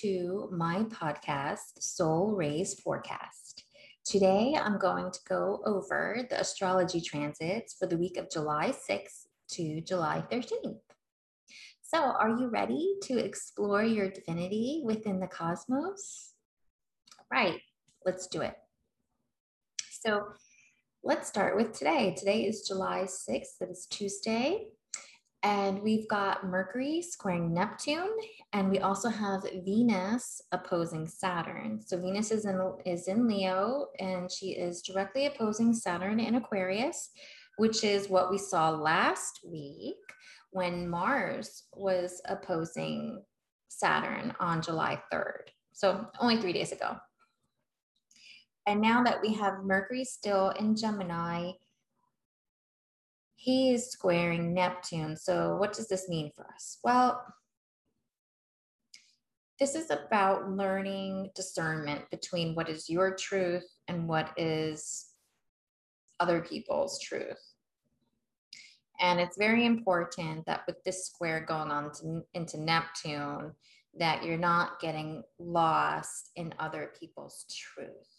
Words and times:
To 0.00 0.48
my 0.50 0.84
podcast, 0.84 1.80
Soul 1.80 2.34
Rays 2.34 2.74
Forecast. 2.80 3.64
Today, 4.04 4.56
I'm 4.60 4.76
going 4.76 5.12
to 5.12 5.18
go 5.28 5.60
over 5.64 6.26
the 6.28 6.40
astrology 6.40 7.00
transits 7.00 7.74
for 7.78 7.86
the 7.86 7.96
week 7.96 8.16
of 8.16 8.28
July 8.28 8.72
6th 8.90 9.26
to 9.50 9.80
July 9.82 10.24
13th. 10.32 10.80
So, 11.82 11.98
are 11.98 12.30
you 12.30 12.48
ready 12.48 12.96
to 13.02 13.18
explore 13.18 13.84
your 13.84 14.10
divinity 14.10 14.82
within 14.84 15.20
the 15.20 15.28
cosmos? 15.28 16.32
Right, 17.30 17.60
let's 18.04 18.26
do 18.26 18.40
it. 18.40 18.56
So, 19.90 20.24
let's 21.04 21.28
start 21.28 21.56
with 21.56 21.72
today. 21.72 22.16
Today 22.18 22.46
is 22.46 22.66
July 22.66 23.02
6th, 23.02 23.58
that 23.60 23.70
is 23.70 23.86
Tuesday. 23.88 24.70
And 25.44 25.82
we've 25.82 26.08
got 26.08 26.46
Mercury 26.46 27.02
squaring 27.02 27.52
Neptune, 27.52 28.16
and 28.54 28.70
we 28.70 28.78
also 28.78 29.10
have 29.10 29.42
Venus 29.62 30.40
opposing 30.52 31.06
Saturn. 31.06 31.82
So 31.84 32.00
Venus 32.00 32.30
is 32.30 32.46
in 32.46 32.58
is 32.86 33.08
in 33.08 33.28
Leo, 33.28 33.88
and 34.00 34.32
she 34.32 34.52
is 34.52 34.80
directly 34.80 35.26
opposing 35.26 35.74
Saturn 35.74 36.18
in 36.18 36.36
Aquarius, 36.36 37.10
which 37.58 37.84
is 37.84 38.08
what 38.08 38.30
we 38.30 38.38
saw 38.38 38.70
last 38.70 39.40
week 39.46 39.96
when 40.50 40.88
Mars 40.88 41.64
was 41.74 42.22
opposing 42.24 43.22
Saturn 43.68 44.34
on 44.40 44.62
July 44.62 45.02
3rd. 45.12 45.50
So 45.74 46.06
only 46.20 46.38
three 46.38 46.54
days 46.54 46.72
ago. 46.72 46.96
And 48.66 48.80
now 48.80 49.02
that 49.02 49.20
we 49.20 49.34
have 49.34 49.62
Mercury 49.62 50.04
still 50.04 50.50
in 50.50 50.74
Gemini, 50.74 51.50
he 53.44 53.74
is 53.74 53.90
squaring 53.90 54.54
Neptune. 54.54 55.18
So, 55.18 55.56
what 55.56 55.74
does 55.74 55.86
this 55.86 56.08
mean 56.08 56.30
for 56.34 56.46
us? 56.46 56.78
Well, 56.82 57.22
this 59.60 59.74
is 59.74 59.90
about 59.90 60.50
learning 60.50 61.30
discernment 61.34 62.10
between 62.10 62.54
what 62.54 62.70
is 62.70 62.88
your 62.88 63.14
truth 63.14 63.66
and 63.86 64.08
what 64.08 64.30
is 64.38 65.10
other 66.20 66.40
people's 66.40 66.98
truth. 67.00 67.36
And 68.98 69.20
it's 69.20 69.36
very 69.36 69.66
important 69.66 70.46
that 70.46 70.62
with 70.66 70.82
this 70.82 71.06
square 71.06 71.44
going 71.46 71.70
on 71.70 71.92
to, 72.00 72.22
into 72.32 72.58
Neptune, 72.58 73.52
that 73.98 74.24
you're 74.24 74.38
not 74.38 74.80
getting 74.80 75.22
lost 75.38 76.30
in 76.36 76.54
other 76.58 76.92
people's 76.98 77.44
truth. 77.50 78.13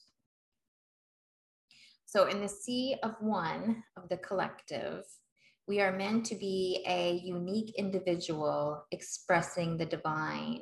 So, 2.06 2.28
in 2.28 2.42
the 2.42 2.48
sea 2.48 2.96
of 3.04 3.16
one 3.20 3.84
of 3.98 4.08
the 4.10 4.18
collective, 4.18 5.04
we 5.68 5.82
are 5.82 5.92
meant 5.92 6.26
to 6.28 6.36
be 6.36 6.84
a 6.88 7.20
unique 7.24 7.74
individual 7.78 8.86
expressing 8.92 9.78
the 9.78 9.86
divine. 9.86 10.62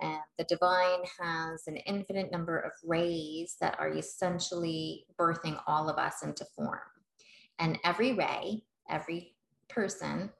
And 0.00 0.20
the 0.38 0.44
divine 0.44 1.00
has 1.20 1.62
an 1.66 1.76
infinite 1.76 2.30
number 2.30 2.58
of 2.58 2.72
rays 2.84 3.56
that 3.60 3.76
are 3.78 3.90
essentially 3.90 5.06
birthing 5.18 5.60
all 5.66 5.88
of 5.88 5.98
us 5.98 6.22
into 6.22 6.44
form. 6.56 6.78
And 7.58 7.78
every 7.84 8.12
ray, 8.12 8.64
every 8.88 9.34
person 9.68 10.30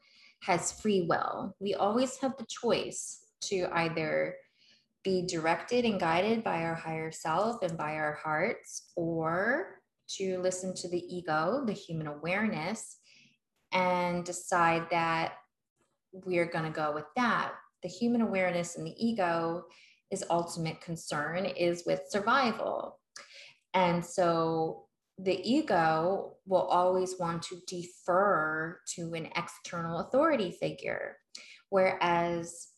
has 0.43 0.73
free 0.81 1.07
will. 1.09 1.57
We 1.61 1.75
always 1.75 2.19
have 2.19 2.37
the 2.37 2.47
choice 2.49 3.21
to 3.43 3.69
either 3.73 4.37
be 5.03 5.27
directed 5.27 5.85
and 5.85 6.01
guided 6.01 6.43
by 6.43 6.63
our 6.63 6.75
higher 6.75 7.13
self 7.13 7.63
and 7.63 7.77
by 7.77 7.95
our 7.95 8.15
hearts, 8.15 8.91
or 8.97 9.81
to 10.17 10.39
listen 10.39 10.75
to 10.75 10.89
the 10.89 11.17
ego, 11.17 11.63
the 11.67 11.73
human 11.73 12.07
awareness, 12.07 12.99
and 13.73 14.25
decide 14.25 14.87
that 14.91 15.35
we're 16.13 16.47
going 16.47 16.65
to 16.65 16.71
go 16.71 16.93
with 16.93 17.07
that. 17.17 17.53
The 17.83 17.89
human 17.89 18.21
awareness 18.21 18.77
and 18.77 18.87
the 18.87 18.95
ego 19.05 19.65
is 20.11 20.25
ultimate 20.31 20.81
concern 20.81 21.45
is 21.45 21.85
with 21.87 22.03
survival. 22.09 23.01
And 23.75 24.05
so 24.05 24.85
the 25.19 25.41
ego 25.49 26.35
will 26.47 26.63
always 26.63 27.17
want 27.19 27.43
to 27.43 27.61
defer 27.67 28.81
to 28.95 29.15
an 29.15 29.29
external 29.37 30.01
authority 30.01 30.51
figure, 30.53 31.17
whereas 31.71 32.69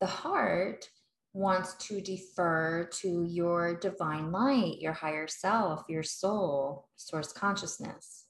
the 0.00 0.06
heart 0.06 0.88
wants 1.36 1.74
to 1.74 2.00
defer 2.00 2.88
to 2.90 3.26
your 3.28 3.76
divine 3.76 4.32
light, 4.32 4.78
your 4.80 4.94
higher 4.94 5.28
self, 5.28 5.84
your 5.86 6.02
soul, 6.02 6.88
source 6.96 7.30
consciousness. 7.30 8.24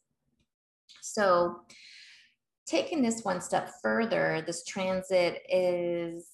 So, 1.03 1.61
taking 2.67 3.03
this 3.03 3.23
one 3.23 3.41
step 3.41 3.71
further, 3.81 4.43
this 4.45 4.65
transit 4.65 5.43
is 5.49 6.27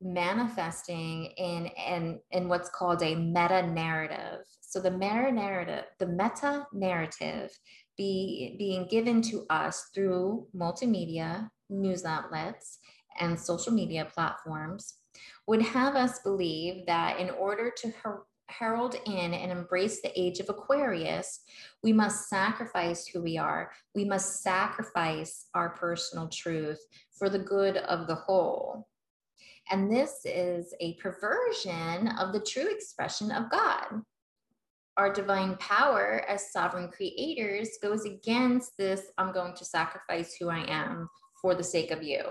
manifesting 0.00 1.26
in, 1.36 1.66
in, 1.66 2.20
in 2.30 2.48
what's 2.48 2.68
called 2.68 3.02
a 3.02 3.16
meta 3.16 3.66
narrative. 3.66 4.46
So, 4.60 4.78
the 4.78 4.92
meta 4.92 5.32
narrative, 5.32 5.86
the 5.98 6.06
meta 6.06 6.64
narrative 6.72 7.50
be, 7.96 8.54
being 8.56 8.86
given 8.86 9.20
to 9.22 9.46
us 9.50 9.88
through 9.92 10.46
multimedia, 10.56 11.50
news 11.68 12.04
outlets, 12.04 12.78
and 13.18 13.38
social 13.38 13.72
media 13.72 14.06
platforms 14.14 14.94
would 15.46 15.62
have 15.62 15.96
us 15.96 16.20
believe 16.20 16.86
that 16.86 17.18
in 17.18 17.30
order 17.30 17.72
to 17.78 17.90
her- 18.02 18.22
herald 18.48 18.96
in 19.06 19.34
and 19.34 19.50
embrace 19.50 20.00
the 20.02 20.20
age 20.20 20.38
of 20.40 20.48
Aquarius, 20.48 21.40
we 21.82 21.92
must 21.92 22.28
sacrifice 22.28 23.06
who 23.06 23.22
we 23.22 23.38
are. 23.38 23.72
We 23.94 24.04
must 24.04 24.42
sacrifice 24.42 25.46
our 25.54 25.70
personal 25.70 26.28
truth 26.28 26.80
for 27.18 27.28
the 27.28 27.38
good 27.38 27.78
of 27.78 28.06
the 28.06 28.14
whole. 28.14 28.88
And 29.70 29.90
this 29.90 30.20
is 30.24 30.74
a 30.80 30.96
perversion 30.96 32.08
of 32.18 32.32
the 32.32 32.44
true 32.46 32.70
expression 32.70 33.30
of 33.30 33.50
God. 33.50 34.02
Our 34.96 35.12
divine 35.12 35.56
power 35.56 36.24
as 36.28 36.52
sovereign 36.52 36.90
creators 36.90 37.70
goes 37.82 38.04
against 38.04 38.76
this 38.76 39.02
I'm 39.16 39.32
going 39.32 39.54
to 39.54 39.64
sacrifice 39.64 40.36
who 40.38 40.50
I 40.50 40.64
am 40.68 41.08
for 41.40 41.54
the 41.54 41.64
sake 41.64 41.90
of 41.90 42.02
you 42.02 42.22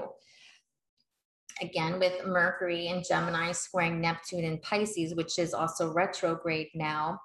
again 1.61 1.99
with 1.99 2.25
Mercury 2.25 2.87
and 2.87 3.05
Gemini 3.07 3.51
squaring 3.51 3.99
Neptune 4.01 4.45
and 4.45 4.61
Pisces, 4.61 5.15
which 5.15 5.39
is 5.39 5.53
also 5.53 5.91
retrograde 5.91 6.69
now. 6.73 7.19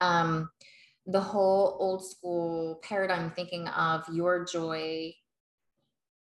Um, 0.00 0.50
the 1.06 1.20
whole 1.20 1.76
old 1.78 2.04
school 2.04 2.80
paradigm 2.82 3.30
thinking 3.30 3.68
of 3.68 4.04
your 4.12 4.44
joy 4.44 5.14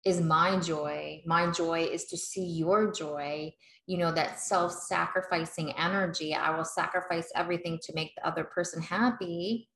is 0.06 0.22
my 0.22 0.60
joy. 0.60 1.22
My 1.26 1.52
joy 1.52 1.84
is 1.84 2.06
to 2.06 2.18
see 2.18 2.46
your 2.46 2.92
joy. 2.92 3.54
You 3.86 3.98
know, 3.98 4.12
that 4.14 4.40
self 4.40 4.72
sacrificing 4.72 5.74
energy. 5.74 6.34
I 6.34 6.56
will 6.56 6.66
sacrifice 6.66 7.32
everything 7.36 7.80
to 7.84 7.94
make 7.94 8.16
the 8.16 8.26
other 8.26 8.44
person 8.44 8.82
happy. 8.82 9.68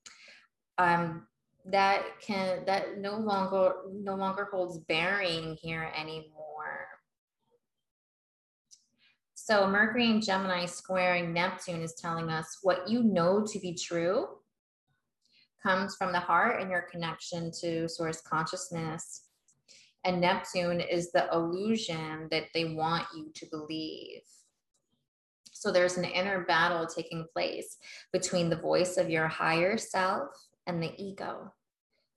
Um, 0.77 1.27
that 1.65 2.03
can 2.21 2.63
that 2.65 2.99
no 2.99 3.17
longer 3.17 3.73
no 3.91 4.15
longer 4.15 4.47
holds 4.51 4.77
bearing 4.87 5.57
here 5.61 5.91
anymore 5.97 6.45
so 9.45 9.67
Mercury 9.67 10.09
and 10.09 10.23
Gemini 10.23 10.65
squaring 10.65 11.31
Neptune 11.31 11.83
is 11.83 11.93
telling 11.93 12.31
us 12.31 12.57
what 12.63 12.89
you 12.89 13.03
know 13.03 13.45
to 13.45 13.59
be 13.59 13.75
true 13.75 14.25
comes 15.61 15.95
from 15.95 16.11
the 16.11 16.19
heart 16.19 16.59
and 16.59 16.71
your 16.71 16.87
connection 16.89 17.51
to 17.61 17.87
source 17.87 18.21
consciousness. 18.21 19.25
And 20.03 20.19
Neptune 20.19 20.81
is 20.81 21.11
the 21.11 21.29
illusion 21.31 22.27
that 22.31 22.45
they 22.55 22.73
want 22.73 23.05
you 23.15 23.31
to 23.35 23.45
believe. 23.51 24.21
So 25.51 25.71
there's 25.71 25.97
an 25.97 26.05
inner 26.05 26.43
battle 26.45 26.87
taking 26.87 27.27
place 27.31 27.77
between 28.11 28.49
the 28.49 28.55
voice 28.55 28.97
of 28.97 29.11
your 29.11 29.27
higher 29.27 29.77
self 29.77 30.29
and 30.65 30.81
the 30.81 30.91
ego 30.97 31.53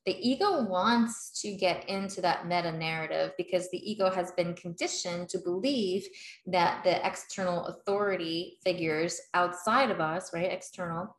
the 0.07 0.17
ego 0.27 0.65
wants 0.65 1.41
to 1.43 1.53
get 1.55 1.89
into 1.89 2.21
that 2.23 2.47
meta 2.47 2.73
narrative 2.73 3.33
because 3.37 3.71
the 3.71 3.91
ego 3.91 4.11
has 4.11 4.33
been 4.33 4.55
conditioned 4.55 5.29
to 5.29 5.39
believe 5.39 6.07
that 6.47 6.83
the 6.83 7.07
external 7.07 7.67
authority 7.67 8.59
figures 8.65 9.21
outside 9.35 9.91
of 9.91 10.01
us, 10.01 10.33
right, 10.33 10.51
external, 10.51 11.15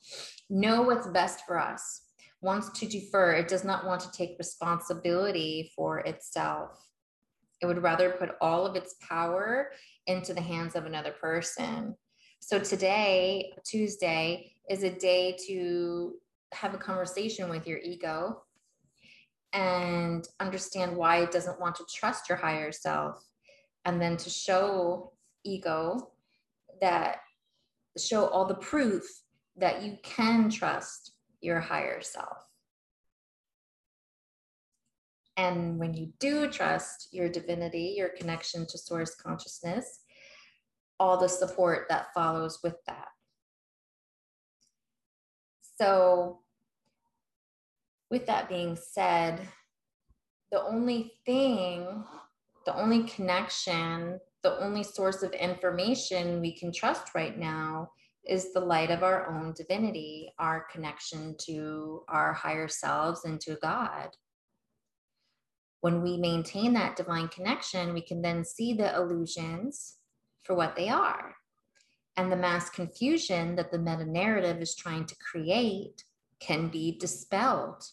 know 0.49 0.81
what's 0.81 1.07
best 1.07 1.45
for 1.45 1.59
us, 1.59 2.01
wants 2.41 2.79
to 2.79 2.87
defer. 2.87 3.33
It 3.33 3.47
does 3.47 3.63
not 3.63 3.85
want 3.85 4.01
to 4.01 4.11
take 4.11 4.39
responsibility 4.39 5.71
for 5.75 5.99
itself. 5.99 6.83
It 7.61 7.65
would 7.65 7.83
rather 7.83 8.11
put 8.11 8.37
all 8.41 8.65
of 8.65 8.75
its 8.75 8.95
power 9.07 9.71
into 10.07 10.33
the 10.33 10.41
hands 10.41 10.75
of 10.75 10.85
another 10.85 11.11
person. 11.11 11.95
So 12.39 12.57
today, 12.57 13.53
Tuesday, 13.65 14.53
is 14.69 14.83
a 14.83 14.89
day 14.89 15.37
to 15.47 16.15
have 16.53 16.73
a 16.73 16.77
conversation 16.77 17.49
with 17.49 17.67
your 17.67 17.79
ego 17.79 18.41
and 19.53 20.27
understand 20.39 20.95
why 20.95 21.17
it 21.17 21.31
doesn't 21.31 21.59
want 21.59 21.75
to 21.75 21.85
trust 21.93 22.29
your 22.29 22.37
higher 22.37 22.71
self 22.71 23.23
and 23.85 24.01
then 24.01 24.17
to 24.17 24.29
show 24.29 25.11
ego 25.43 26.11
that 26.81 27.17
show 27.97 28.27
all 28.27 28.45
the 28.45 28.55
proof 28.55 29.03
that 29.57 29.81
you 29.81 29.97
can 30.03 30.49
trust 30.49 31.13
your 31.41 31.59
higher 31.59 32.01
self 32.01 32.49
And 35.39 35.79
when 35.79 35.93
you 35.93 36.11
do 36.19 36.49
trust 36.49 37.07
your 37.13 37.29
divinity, 37.29 37.93
your 37.95 38.09
connection 38.09 38.65
to 38.67 38.77
source 38.77 39.15
consciousness, 39.15 40.01
all 40.99 41.17
the 41.17 41.29
support 41.29 41.85
that 41.87 42.07
follows 42.13 42.59
with 42.61 42.75
that. 42.87 43.07
So, 45.79 46.41
with 48.09 48.25
that 48.25 48.49
being 48.49 48.75
said, 48.75 49.47
the 50.51 50.63
only 50.63 51.13
thing, 51.25 52.03
the 52.65 52.75
only 52.75 53.03
connection, 53.03 54.19
the 54.41 54.59
only 54.59 54.83
source 54.83 55.21
of 55.21 55.31
information 55.33 56.41
we 56.41 56.55
can 56.55 56.71
trust 56.71 57.13
right 57.13 57.37
now 57.37 57.91
is 58.27 58.53
the 58.53 58.59
light 58.59 58.91
of 58.91 59.03
our 59.03 59.27
own 59.29 59.53
divinity, 59.53 60.33
our 60.39 60.65
connection 60.71 61.35
to 61.39 62.03
our 62.07 62.33
higher 62.33 62.67
selves 62.67 63.25
and 63.25 63.39
to 63.41 63.57
God. 63.61 64.09
When 65.81 66.01
we 66.01 66.17
maintain 66.17 66.73
that 66.73 66.95
divine 66.95 67.29
connection, 67.29 67.93
we 67.93 68.01
can 68.01 68.21
then 68.21 68.43
see 68.43 68.73
the 68.73 68.93
illusions 68.95 69.97
for 70.43 70.55
what 70.55 70.75
they 70.75 70.89
are. 70.89 71.35
And 72.17 72.31
the 72.31 72.35
mass 72.35 72.69
confusion 72.69 73.55
that 73.55 73.71
the 73.71 73.79
meta 73.79 74.05
narrative 74.05 74.61
is 74.61 74.75
trying 74.75 75.05
to 75.05 75.15
create 75.15 76.03
can 76.39 76.67
be 76.67 76.97
dispelled. 76.97 77.83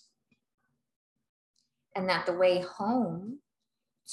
And 1.97 2.09
that 2.09 2.27
the 2.27 2.35
way 2.35 2.61
home 2.61 3.41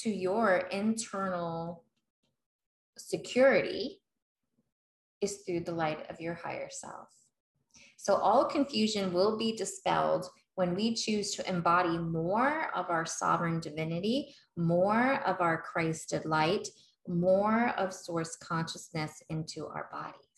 to 0.01 0.09
your 0.09 0.57
internal 0.71 1.83
security 2.97 4.01
is 5.21 5.43
through 5.45 5.61
the 5.61 5.71
light 5.71 6.09
of 6.09 6.19
your 6.19 6.33
higher 6.33 6.69
self. 6.71 7.09
So 7.97 8.15
all 8.15 8.45
confusion 8.45 9.13
will 9.13 9.37
be 9.37 9.55
dispelled 9.55 10.27
when 10.55 10.75
we 10.75 10.93
choose 10.93 11.35
to 11.35 11.49
embody 11.49 11.97
more 11.97 12.69
of 12.75 12.89
our 12.89 13.05
sovereign 13.05 13.59
divinity, 13.59 14.35
more 14.57 15.21
of 15.25 15.39
our 15.39 15.61
Christed 15.61 16.25
light, 16.25 16.67
more 17.07 17.69
of 17.77 17.93
source 17.93 18.35
consciousness 18.37 19.21
into 19.29 19.67
our 19.67 19.89
bodies. 19.91 20.32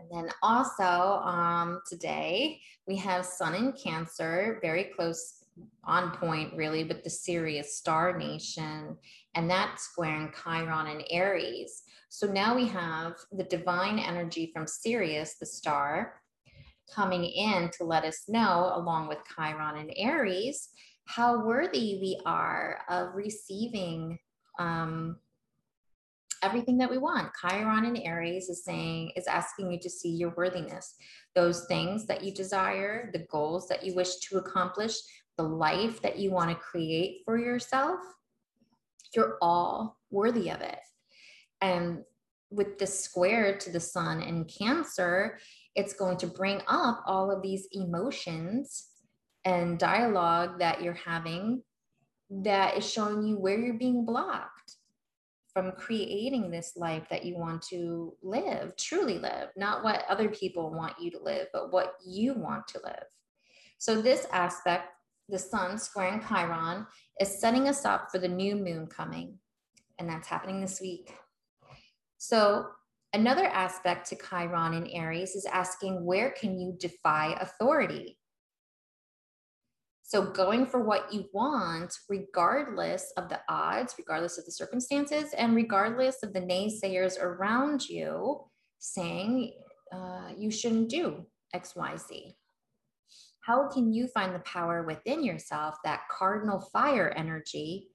And 0.00 0.08
then 0.10 0.32
also 0.42 1.20
um, 1.24 1.80
today 1.86 2.60
we 2.86 2.96
have 2.96 3.26
Sun 3.26 3.54
in 3.54 3.72
Cancer, 3.72 4.58
very 4.62 4.84
close 4.84 5.44
on 5.84 6.16
point 6.16 6.54
really 6.54 6.84
with 6.84 7.04
the 7.04 7.10
Sirius 7.10 7.76
star 7.76 8.16
nation 8.16 8.96
and 9.34 9.50
that 9.50 9.78
squaring 9.78 10.32
Chiron 10.42 10.86
and 10.86 11.04
Aries. 11.10 11.82
So 12.08 12.26
now 12.26 12.56
we 12.56 12.66
have 12.68 13.14
the 13.32 13.44
divine 13.44 13.98
energy 13.98 14.50
from 14.54 14.66
Sirius, 14.66 15.36
the 15.38 15.46
star, 15.46 16.14
coming 16.92 17.24
in 17.24 17.70
to 17.76 17.84
let 17.84 18.04
us 18.04 18.24
know, 18.26 18.72
along 18.74 19.08
with 19.08 19.18
Chiron 19.36 19.78
and 19.78 19.92
Aries, 19.96 20.70
how 21.04 21.44
worthy 21.44 21.98
we 22.00 22.20
are 22.24 22.80
of 22.88 23.14
receiving 23.14 24.18
um, 24.58 25.16
everything 26.42 26.78
that 26.78 26.90
we 26.90 26.98
want. 26.98 27.32
Chiron 27.40 27.84
and 27.84 27.98
Aries 27.98 28.48
is 28.48 28.64
saying, 28.64 29.12
is 29.16 29.26
asking 29.26 29.70
you 29.72 29.78
to 29.80 29.90
see 29.90 30.10
your 30.10 30.32
worthiness, 30.36 30.94
those 31.34 31.66
things 31.66 32.06
that 32.06 32.24
you 32.24 32.32
desire, 32.32 33.10
the 33.12 33.26
goals 33.30 33.68
that 33.68 33.84
you 33.84 33.94
wish 33.94 34.16
to 34.16 34.38
accomplish, 34.38 34.94
the 35.36 35.42
life 35.42 36.00
that 36.02 36.18
you 36.18 36.30
want 36.30 36.50
to 36.50 36.56
create 36.56 37.22
for 37.24 37.38
yourself, 37.38 38.00
you're 39.14 39.38
all 39.40 39.98
worthy 40.10 40.50
of 40.50 40.60
it. 40.60 40.78
And 41.60 42.04
with 42.50 42.78
the 42.78 42.86
square 42.86 43.56
to 43.58 43.70
the 43.70 43.80
sun 43.80 44.22
in 44.22 44.44
Cancer, 44.44 45.38
it's 45.76 45.94
going 45.94 46.16
to 46.18 46.26
bring 46.26 46.60
up 46.66 47.02
all 47.06 47.30
of 47.30 47.42
these 47.42 47.68
emotions 47.72 48.88
and 49.44 49.78
dialogue 49.78 50.58
that 50.58 50.82
you're 50.82 50.94
having 50.94 51.62
that 52.30 52.76
is 52.76 52.90
showing 52.90 53.24
you 53.24 53.38
where 53.38 53.58
you're 53.58 53.74
being 53.74 54.04
blocked 54.04 54.76
from 55.60 55.72
creating 55.72 56.50
this 56.50 56.72
life 56.74 57.06
that 57.10 57.22
you 57.22 57.36
want 57.36 57.60
to 57.60 58.14
live, 58.22 58.74
truly 58.78 59.18
live, 59.18 59.50
not 59.56 59.84
what 59.84 60.06
other 60.08 60.30
people 60.30 60.70
want 60.72 60.94
you 60.98 61.10
to 61.10 61.22
live, 61.22 61.48
but 61.52 61.70
what 61.70 61.96
you 62.02 62.32
want 62.32 62.66
to 62.68 62.80
live. 62.82 63.04
So, 63.76 64.00
this 64.00 64.26
aspect 64.32 64.88
the 65.28 65.38
sun 65.38 65.76
squaring 65.78 66.22
Chiron 66.26 66.86
is 67.20 67.40
setting 67.40 67.68
us 67.68 67.84
up 67.84 68.08
for 68.10 68.18
the 68.18 68.26
new 68.26 68.56
moon 68.56 68.86
coming. 68.86 69.38
And 69.98 70.08
that's 70.08 70.26
happening 70.26 70.62
this 70.62 70.80
week. 70.80 71.14
So, 72.16 72.66
another 73.12 73.44
aspect 73.44 74.08
to 74.08 74.16
Chiron 74.16 74.72
in 74.72 74.86
Aries 74.86 75.36
is 75.36 75.44
asking 75.44 76.06
where 76.06 76.30
can 76.30 76.58
you 76.58 76.74
defy 76.78 77.36
authority? 77.38 78.16
So, 80.10 80.32
going 80.32 80.66
for 80.66 80.82
what 80.82 81.12
you 81.14 81.26
want, 81.32 81.94
regardless 82.08 83.12
of 83.16 83.28
the 83.28 83.38
odds, 83.48 83.94
regardless 83.96 84.38
of 84.38 84.44
the 84.44 84.50
circumstances, 84.50 85.32
and 85.38 85.54
regardless 85.54 86.24
of 86.24 86.32
the 86.32 86.40
naysayers 86.40 87.20
around 87.20 87.88
you 87.88 88.40
saying 88.80 89.52
uh, 89.92 90.30
you 90.36 90.50
shouldn't 90.50 90.88
do 90.88 91.26
X, 91.54 91.76
Y, 91.76 91.96
Z 91.96 92.34
how 93.40 93.68
can 93.68 93.92
you 93.92 94.06
find 94.06 94.34
the 94.34 94.40
power 94.40 94.82
within 94.82 95.24
yourself, 95.24 95.76
that 95.84 96.02
cardinal 96.10 96.60
fire 96.72 97.12
energy, 97.16 97.88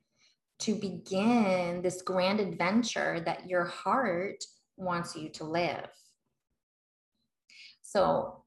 to 0.59 0.75
begin 0.75 1.81
this 1.81 2.01
grand 2.01 2.39
adventure 2.39 3.19
that 3.21 3.47
your 3.47 3.65
heart 3.65 4.44
wants 4.77 5.15
you 5.15 5.29
to 5.29 5.44
live? 5.44 5.88
So, 7.81 8.44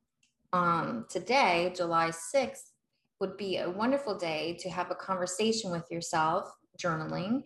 um, 0.52 1.06
today, 1.08 1.72
July 1.76 2.10
6th, 2.10 2.72
would 3.20 3.36
be 3.36 3.58
a 3.58 3.70
wonderful 3.70 4.16
day 4.16 4.56
to 4.60 4.70
have 4.70 4.90
a 4.90 4.94
conversation 4.94 5.70
with 5.70 5.84
yourself, 5.90 6.48
journaling 6.80 7.42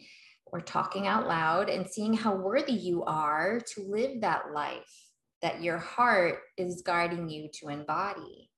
or 0.47 0.61
talking 0.61 1.07
out 1.07 1.27
loud, 1.27 1.71
and 1.71 1.89
seeing 1.89 2.13
how 2.13 2.35
worthy 2.35 2.75
you 2.75 3.03
are 3.05 3.61
to 3.75 3.83
live 3.89 4.21
that 4.21 4.53
life 4.53 5.09
that 5.43 5.61
your 5.61 5.79
heart 5.79 6.39
is 6.57 6.83
guiding 6.87 7.29
you 7.29 7.49
to 7.53 7.69
embody. 7.69 8.49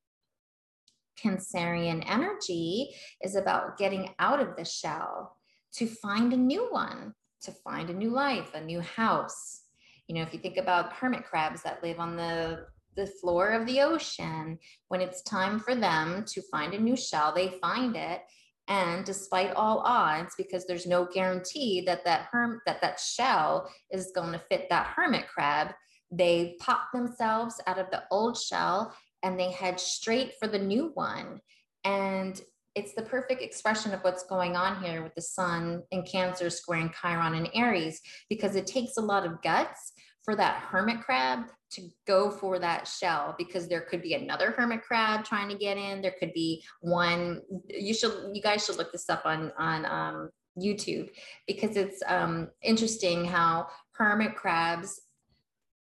Cancerian 1.22 2.04
energy 2.06 2.94
is 3.22 3.36
about 3.36 3.78
getting 3.78 4.14
out 4.18 4.40
of 4.40 4.56
the 4.56 4.64
shell 4.64 5.36
to 5.72 5.86
find 5.86 6.32
a 6.32 6.36
new 6.36 6.68
one, 6.70 7.14
to 7.42 7.52
find 7.52 7.88
a 7.88 7.94
new 7.94 8.10
life, 8.10 8.50
a 8.54 8.60
new 8.60 8.80
house. 8.80 9.62
You 10.06 10.14
know, 10.14 10.22
if 10.22 10.34
you 10.34 10.38
think 10.38 10.58
about 10.58 10.92
hermit 10.92 11.24
crabs 11.24 11.62
that 11.62 11.82
live 11.82 11.98
on 11.98 12.16
the 12.16 12.66
the 12.96 13.06
floor 13.06 13.50
of 13.50 13.66
the 13.66 13.80
ocean, 13.80 14.58
when 14.88 15.00
it's 15.00 15.22
time 15.22 15.58
for 15.58 15.74
them 15.74 16.24
to 16.28 16.42
find 16.50 16.74
a 16.74 16.78
new 16.78 16.96
shell, 16.96 17.32
they 17.34 17.58
find 17.60 17.96
it 17.96 18.20
and 18.66 19.04
despite 19.04 19.52
all 19.52 19.80
odds 19.80 20.34
because 20.38 20.64
there's 20.64 20.86
no 20.86 21.06
guarantee 21.12 21.82
that 21.84 22.02
that 22.06 22.28
herm 22.32 22.62
that 22.64 22.80
that 22.80 22.98
shell 22.98 23.70
is 23.90 24.10
going 24.14 24.32
to 24.32 24.40
fit 24.48 24.68
that 24.70 24.86
hermit 24.96 25.26
crab 25.28 25.74
they 26.16 26.56
pop 26.60 26.92
themselves 26.92 27.60
out 27.66 27.78
of 27.78 27.90
the 27.90 28.02
old 28.10 28.38
shell 28.38 28.94
and 29.22 29.38
they 29.38 29.50
head 29.50 29.80
straight 29.80 30.34
for 30.38 30.46
the 30.46 30.58
new 30.58 30.90
one. 30.94 31.40
And 31.84 32.40
it's 32.74 32.94
the 32.94 33.02
perfect 33.02 33.42
expression 33.42 33.92
of 33.92 34.00
what's 34.00 34.24
going 34.24 34.56
on 34.56 34.82
here 34.82 35.02
with 35.02 35.14
the 35.14 35.22
sun 35.22 35.82
and 35.92 36.06
Cancer 36.06 36.50
squaring 36.50 36.92
Chiron 37.00 37.34
and 37.34 37.48
Aries, 37.54 38.00
because 38.28 38.56
it 38.56 38.66
takes 38.66 38.96
a 38.96 39.02
lot 39.02 39.24
of 39.24 39.40
guts 39.42 39.92
for 40.24 40.34
that 40.34 40.62
hermit 40.62 41.00
crab 41.02 41.50
to 41.70 41.88
go 42.06 42.30
for 42.30 42.58
that 42.58 42.88
shell 42.88 43.34
because 43.36 43.68
there 43.68 43.82
could 43.82 44.00
be 44.00 44.14
another 44.14 44.50
hermit 44.52 44.82
crab 44.82 45.24
trying 45.24 45.48
to 45.48 45.56
get 45.56 45.76
in 45.76 46.00
there 46.00 46.14
could 46.18 46.32
be 46.32 46.62
one 46.80 47.40
you 47.68 47.92
should 47.92 48.12
you 48.32 48.42
guys 48.42 48.64
should 48.64 48.76
look 48.76 48.92
this 48.92 49.10
up 49.10 49.22
on 49.24 49.52
on 49.58 49.84
um, 49.86 50.30
youtube 50.58 51.10
because 51.46 51.76
it's 51.76 52.02
um, 52.06 52.48
interesting 52.62 53.24
how 53.24 53.66
hermit 53.92 54.34
crabs 54.34 55.00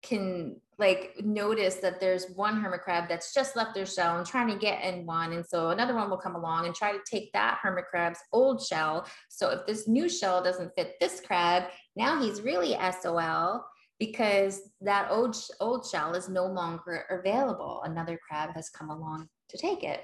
can 0.03 0.57
like 0.79 1.15
notice 1.23 1.77
that 1.77 2.01
there's 2.01 2.27
one 2.35 2.61
hermit 2.61 2.81
crab 2.81 3.09
that's 3.09 3.33
just 3.33 3.55
left 3.55 3.73
their 3.73 3.87
shell 3.87 4.19
and 4.19 4.27
trying 4.27 4.49
to 4.49 4.59
get 4.59 4.83
in 4.83 5.07
one. 5.07 5.33
And 5.33 5.47
so 5.47 5.71
another 5.71 5.95
one 5.95 6.11
will 6.11 6.17
come 6.17 6.35
along 6.35 6.67
and 6.67 6.75
try 6.75 6.91
to 6.91 6.99
take 7.09 7.33
that 7.33 7.61
hermit 7.63 7.85
crab's 7.89 8.19
old 8.33 8.61
shell. 8.61 9.07
So 9.29 9.51
if 9.51 9.65
this 9.65 9.87
new 9.87 10.09
shell 10.09 10.43
doesn't 10.43 10.75
fit 10.75 10.95
this 10.99 11.21
crab, 11.21 11.65
now 11.95 12.21
he's 12.21 12.43
really 12.43 12.77
SOL 13.01 13.65
because 14.03 14.63
that 14.81 15.07
old, 15.13 15.37
old 15.61 15.87
shell 15.87 16.17
is 16.17 16.29
no 16.29 16.45
longer 16.45 17.05
available. 17.09 17.83
Another 17.85 18.19
crab 18.29 18.51
has 18.53 18.69
come 18.69 18.91
along 18.91 19.29
to 19.49 19.57
take 19.57 19.85
it. 19.85 20.01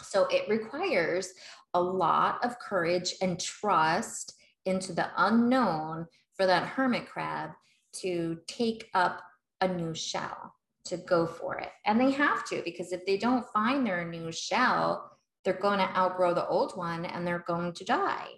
So 0.00 0.24
it 0.30 0.48
requires 0.48 1.34
a 1.74 1.82
lot 1.82 2.42
of 2.42 2.58
courage 2.58 3.12
and 3.20 3.38
trust 3.38 4.32
into 4.64 4.94
the 4.94 5.10
unknown 5.18 6.06
for 6.38 6.46
that 6.46 6.68
hermit 6.68 7.06
crab 7.06 7.50
to 7.96 8.38
take 8.46 8.88
up 8.94 9.20
a 9.60 9.68
new 9.68 9.92
shell 9.92 10.54
to 10.86 10.96
go 10.96 11.26
for 11.26 11.58
it. 11.58 11.68
And 11.84 12.00
they 12.00 12.12
have 12.12 12.46
to, 12.46 12.62
because 12.64 12.92
if 12.92 13.04
they 13.04 13.18
don't 13.18 13.44
find 13.52 13.86
their 13.86 14.08
new 14.08 14.32
shell, 14.32 15.18
they're 15.44 15.52
going 15.52 15.80
to 15.80 15.98
outgrow 15.98 16.32
the 16.32 16.48
old 16.48 16.78
one 16.78 17.04
and 17.04 17.26
they're 17.26 17.44
going 17.46 17.74
to 17.74 17.84
die. 17.84 18.28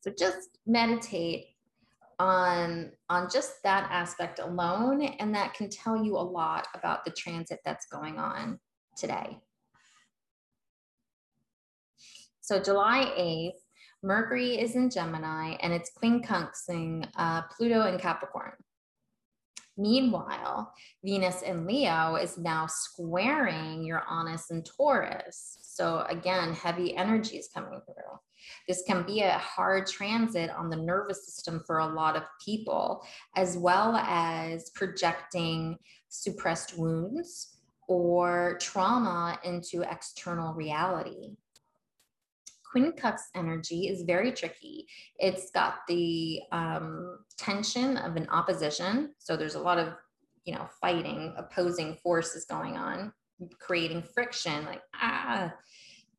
So 0.00 0.12
just 0.18 0.58
meditate 0.66 1.51
on 2.18 2.92
on 3.08 3.28
just 3.30 3.62
that 3.62 3.88
aspect 3.90 4.38
alone 4.38 5.02
and 5.02 5.34
that 5.34 5.54
can 5.54 5.68
tell 5.68 6.02
you 6.02 6.16
a 6.16 6.18
lot 6.18 6.66
about 6.74 7.04
the 7.04 7.10
transit 7.10 7.60
that's 7.64 7.86
going 7.86 8.18
on 8.18 8.58
today. 8.96 9.38
So 12.40 12.60
july 12.60 13.12
8th 13.18 13.60
mercury 14.02 14.60
is 14.60 14.76
in 14.76 14.90
gemini 14.90 15.56
and 15.60 15.72
it's 15.72 15.90
quincunxing 16.02 17.08
uh, 17.16 17.42
pluto 17.42 17.86
in 17.86 17.98
capricorn. 17.98 18.52
Meanwhile, 19.76 20.72
Venus 21.04 21.42
in 21.42 21.66
Leo 21.66 22.16
is 22.16 22.36
now 22.36 22.66
squaring 22.66 23.84
Uranus 23.84 24.50
and 24.50 24.64
Taurus. 24.64 25.58
So 25.62 26.04
again, 26.08 26.52
heavy 26.52 26.94
energy 26.96 27.36
is 27.36 27.48
coming 27.52 27.80
through. 27.86 28.18
This 28.68 28.82
can 28.86 29.04
be 29.04 29.20
a 29.20 29.38
hard 29.38 29.86
transit 29.86 30.50
on 30.50 30.68
the 30.68 30.76
nervous 30.76 31.26
system 31.26 31.62
for 31.66 31.78
a 31.78 31.86
lot 31.86 32.16
of 32.16 32.24
people, 32.44 33.04
as 33.36 33.56
well 33.56 33.96
as 33.96 34.70
projecting 34.70 35.78
suppressed 36.08 36.76
wounds 36.76 37.58
or 37.88 38.58
trauma 38.60 39.38
into 39.44 39.82
external 39.82 40.54
reality. 40.54 41.36
Quincunx 42.74 43.20
energy 43.34 43.88
is 43.88 44.02
very 44.02 44.32
tricky. 44.32 44.86
It's 45.18 45.50
got 45.50 45.86
the 45.88 46.40
um, 46.52 47.18
tension 47.38 47.96
of 47.98 48.16
an 48.16 48.28
opposition. 48.30 49.14
So 49.18 49.36
there's 49.36 49.56
a 49.56 49.60
lot 49.60 49.78
of, 49.78 49.94
you 50.44 50.54
know, 50.54 50.66
fighting, 50.80 51.34
opposing 51.36 51.96
forces 52.02 52.46
going 52.46 52.76
on, 52.76 53.12
creating 53.60 54.02
friction, 54.02 54.64
like, 54.64 54.82
ah. 54.94 55.52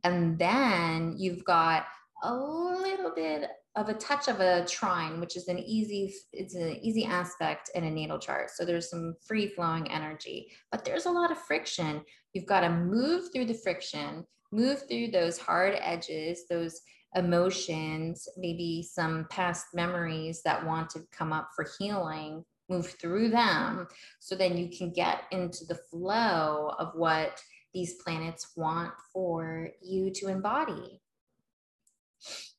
And 0.03 0.37
then 0.37 1.15
you've 1.17 1.43
got 1.45 1.85
a 2.23 2.33
little 2.33 3.11
bit 3.15 3.49
of 3.75 3.89
a 3.89 3.93
touch 3.93 4.27
of 4.27 4.39
a 4.39 4.65
trine, 4.65 5.19
which 5.19 5.35
is 5.35 5.47
an 5.47 5.59
easy, 5.59 6.13
it's 6.31 6.55
an 6.55 6.77
easy 6.81 7.05
aspect 7.05 7.71
in 7.73 7.83
a 7.85 7.89
natal 7.89 8.19
chart. 8.19 8.51
So 8.51 8.63
there's 8.63 8.89
some 8.89 9.15
free 9.25 9.47
flowing 9.47 9.89
energy, 9.91 10.51
but 10.71 10.85
there's 10.85 11.05
a 11.05 11.11
lot 11.11 11.31
of 11.31 11.37
friction. 11.37 12.01
You've 12.33 12.45
got 12.45 12.61
to 12.61 12.69
move 12.69 13.31
through 13.33 13.45
the 13.45 13.53
friction, 13.55 14.25
move 14.53 14.87
through 14.87 15.07
those 15.07 15.37
hard 15.37 15.75
edges, 15.81 16.45
those 16.49 16.81
emotions, 17.15 18.27
maybe 18.37 18.87
some 18.87 19.25
past 19.29 19.67
memories 19.73 20.41
that 20.43 20.65
want 20.65 20.89
to 20.91 21.01
come 21.11 21.33
up 21.33 21.49
for 21.55 21.65
healing, 21.79 22.45
move 22.69 22.87
through 23.01 23.29
them. 23.29 23.87
So 24.19 24.35
then 24.35 24.57
you 24.57 24.69
can 24.75 24.91
get 24.91 25.23
into 25.31 25.65
the 25.65 25.79
flow 25.89 26.73
of 26.77 26.93
what 26.95 27.41
these 27.73 27.95
planets 27.95 28.53
want 28.55 28.93
for 29.11 29.69
you 29.81 30.11
to 30.11 30.27
embody. 30.27 31.01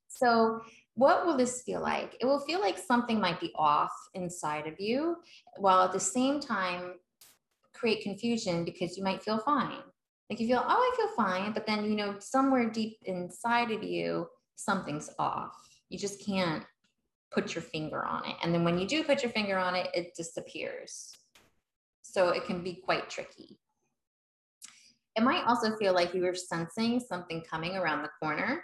So, 0.08 0.60
what 0.94 1.26
will 1.26 1.36
this 1.36 1.62
feel 1.62 1.80
like? 1.80 2.16
It 2.20 2.26
will 2.26 2.38
feel 2.40 2.60
like 2.60 2.78
something 2.78 3.20
might 3.20 3.40
be 3.40 3.52
off 3.56 3.92
inside 4.14 4.68
of 4.68 4.74
you, 4.78 5.16
while 5.56 5.82
at 5.82 5.92
the 5.92 5.98
same 5.98 6.38
time 6.38 6.94
create 7.72 8.02
confusion 8.02 8.64
because 8.64 8.96
you 8.96 9.02
might 9.02 9.22
feel 9.22 9.38
fine. 9.38 9.82
Like 10.28 10.40
you 10.40 10.46
feel, 10.46 10.64
oh, 10.64 10.68
I 10.68 10.96
feel 10.96 11.24
fine, 11.24 11.52
but 11.52 11.66
then, 11.66 11.84
you 11.84 11.96
know, 11.96 12.16
somewhere 12.18 12.70
deep 12.70 12.98
inside 13.04 13.70
of 13.70 13.82
you, 13.82 14.26
something's 14.56 15.10
off. 15.18 15.54
You 15.90 15.98
just 15.98 16.24
can't 16.24 16.64
put 17.30 17.54
your 17.54 17.62
finger 17.62 18.04
on 18.04 18.24
it. 18.24 18.36
And 18.42 18.54
then 18.54 18.64
when 18.64 18.78
you 18.78 18.86
do 18.86 19.04
put 19.04 19.22
your 19.22 19.32
finger 19.32 19.58
on 19.58 19.74
it, 19.74 19.88
it 19.92 20.14
disappears. 20.16 21.12
So 22.02 22.30
it 22.30 22.46
can 22.46 22.62
be 22.62 22.80
quite 22.84 23.10
tricky. 23.10 23.58
It 25.16 25.22
might 25.22 25.44
also 25.44 25.76
feel 25.76 25.94
like 25.94 26.14
you 26.14 26.22
were 26.22 26.34
sensing 26.34 27.00
something 27.00 27.42
coming 27.48 27.76
around 27.76 28.02
the 28.02 28.10
corner 28.20 28.62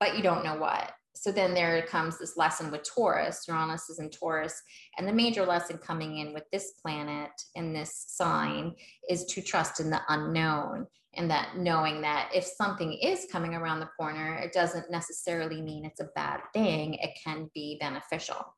but 0.00 0.16
you 0.16 0.22
don't 0.22 0.42
know 0.42 0.56
what. 0.56 0.92
So 1.20 1.30
then 1.30 1.52
there 1.52 1.82
comes 1.82 2.16
this 2.16 2.38
lesson 2.38 2.70
with 2.70 2.82
Taurus. 2.82 3.44
Uranus 3.46 3.90
is 3.90 3.98
in 3.98 4.08
Taurus. 4.08 4.62
And 4.96 5.06
the 5.06 5.12
major 5.12 5.44
lesson 5.44 5.76
coming 5.76 6.16
in 6.16 6.32
with 6.32 6.44
this 6.50 6.72
planet 6.80 7.30
in 7.54 7.74
this 7.74 8.06
sign 8.08 8.74
is 9.06 9.26
to 9.26 9.42
trust 9.42 9.80
in 9.80 9.90
the 9.90 10.00
unknown 10.08 10.86
and 11.16 11.30
that 11.30 11.58
knowing 11.58 12.00
that 12.00 12.30
if 12.34 12.44
something 12.44 12.94
is 12.94 13.26
coming 13.30 13.54
around 13.54 13.80
the 13.80 13.90
corner, 13.98 14.36
it 14.36 14.54
doesn't 14.54 14.90
necessarily 14.90 15.60
mean 15.60 15.84
it's 15.84 16.00
a 16.00 16.08
bad 16.14 16.40
thing, 16.54 16.94
it 16.94 17.10
can 17.22 17.50
be 17.52 17.76
beneficial. 17.78 18.56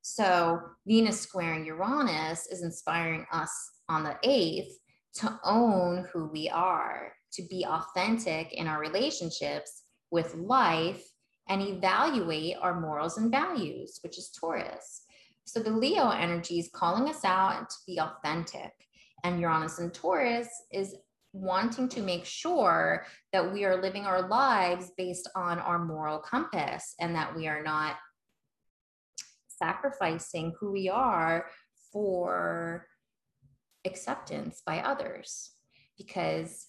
So 0.00 0.62
Venus 0.86 1.20
squaring 1.20 1.66
Uranus 1.66 2.46
is 2.46 2.62
inspiring 2.62 3.26
us 3.30 3.52
on 3.90 4.02
the 4.02 4.16
8th 4.24 4.72
to 5.16 5.38
own 5.44 6.06
who 6.10 6.30
we 6.32 6.48
are 6.48 7.12
to 7.32 7.42
be 7.50 7.66
authentic 7.68 8.54
in 8.54 8.66
our 8.66 8.80
relationships 8.80 9.82
with 10.10 10.34
life 10.34 11.04
and 11.48 11.62
evaluate 11.62 12.56
our 12.60 12.80
morals 12.80 13.18
and 13.18 13.30
values, 13.30 13.98
which 14.02 14.18
is 14.18 14.30
Taurus. 14.30 15.02
So 15.44 15.60
the 15.60 15.70
Leo 15.70 16.10
energy 16.10 16.58
is 16.58 16.70
calling 16.72 17.08
us 17.08 17.24
out 17.24 17.70
to 17.70 17.76
be 17.86 18.00
authentic. 18.00 18.72
And 19.22 19.40
Uranus 19.40 19.78
and 19.78 19.94
Taurus 19.94 20.48
is 20.72 20.96
wanting 21.32 21.88
to 21.90 22.00
make 22.00 22.24
sure 22.24 23.06
that 23.32 23.52
we 23.52 23.64
are 23.64 23.80
living 23.80 24.04
our 24.06 24.26
lives 24.28 24.90
based 24.96 25.28
on 25.36 25.58
our 25.58 25.78
moral 25.78 26.18
compass 26.18 26.94
and 26.98 27.14
that 27.14 27.36
we 27.36 27.46
are 27.46 27.62
not 27.62 27.96
sacrificing 29.48 30.52
who 30.58 30.72
we 30.72 30.88
are 30.88 31.46
for 31.92 32.86
acceptance 33.84 34.62
by 34.66 34.80
others. 34.80 35.52
Because 35.96 36.66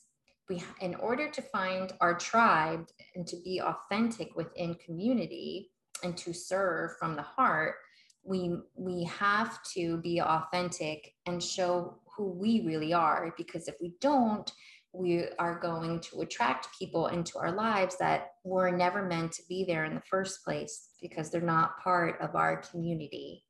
we 0.49 0.63
in 0.81 0.95
order 0.95 1.29
to 1.29 1.41
find 1.41 1.93
our 2.01 2.17
tribe 2.17 2.87
and 3.15 3.27
to 3.27 3.37
be 3.43 3.61
authentic 3.61 4.35
within 4.35 4.75
community 4.75 5.71
and 6.03 6.17
to 6.17 6.33
serve 6.33 6.91
from 6.97 7.15
the 7.15 7.21
heart 7.21 7.75
we 8.23 8.55
we 8.75 9.03
have 9.05 9.63
to 9.63 9.97
be 9.97 10.21
authentic 10.21 11.13
and 11.25 11.41
show 11.41 11.99
who 12.15 12.31
we 12.31 12.61
really 12.65 12.93
are 12.93 13.33
because 13.37 13.67
if 13.67 13.75
we 13.81 13.93
don't 14.01 14.51
we 14.93 15.25
are 15.37 15.59
going 15.59 15.99
to 15.99 16.21
attract 16.21 16.67
people 16.77 17.07
into 17.07 17.37
our 17.37 17.51
lives 17.51 17.97
that 17.97 18.31
were 18.43 18.71
never 18.71 19.03
meant 19.03 19.31
to 19.31 19.43
be 19.47 19.63
there 19.63 19.85
in 19.85 19.93
the 19.93 20.01
first 20.09 20.43
place 20.43 20.89
because 21.01 21.29
they're 21.29 21.41
not 21.41 21.79
part 21.79 22.19
of 22.19 22.35
our 22.35 22.57
community. 22.57 23.43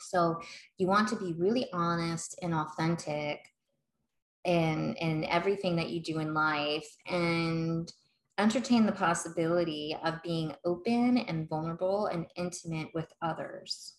So 0.00 0.40
you 0.78 0.88
want 0.88 1.08
to 1.08 1.16
be 1.16 1.34
really 1.34 1.68
honest 1.72 2.38
and 2.42 2.54
authentic 2.54 3.51
in 4.44 4.94
in 4.94 5.24
everything 5.24 5.76
that 5.76 5.90
you 5.90 6.00
do 6.00 6.18
in 6.18 6.34
life 6.34 6.86
and 7.06 7.92
entertain 8.38 8.86
the 8.86 8.92
possibility 8.92 9.96
of 10.04 10.22
being 10.22 10.54
open 10.64 11.18
and 11.18 11.48
vulnerable 11.48 12.06
and 12.06 12.26
intimate 12.36 12.88
with 12.94 13.12
others. 13.22 13.94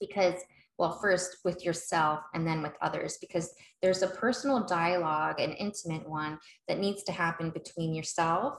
Because 0.00 0.40
well 0.78 0.98
first 1.00 1.38
with 1.44 1.64
yourself 1.64 2.20
and 2.34 2.46
then 2.46 2.62
with 2.62 2.72
others 2.80 3.18
because 3.20 3.52
there's 3.82 4.02
a 4.02 4.08
personal 4.08 4.64
dialogue 4.64 5.38
an 5.38 5.52
intimate 5.52 6.08
one 6.08 6.38
that 6.68 6.78
needs 6.78 7.02
to 7.02 7.12
happen 7.12 7.50
between 7.50 7.92
yourself 7.92 8.56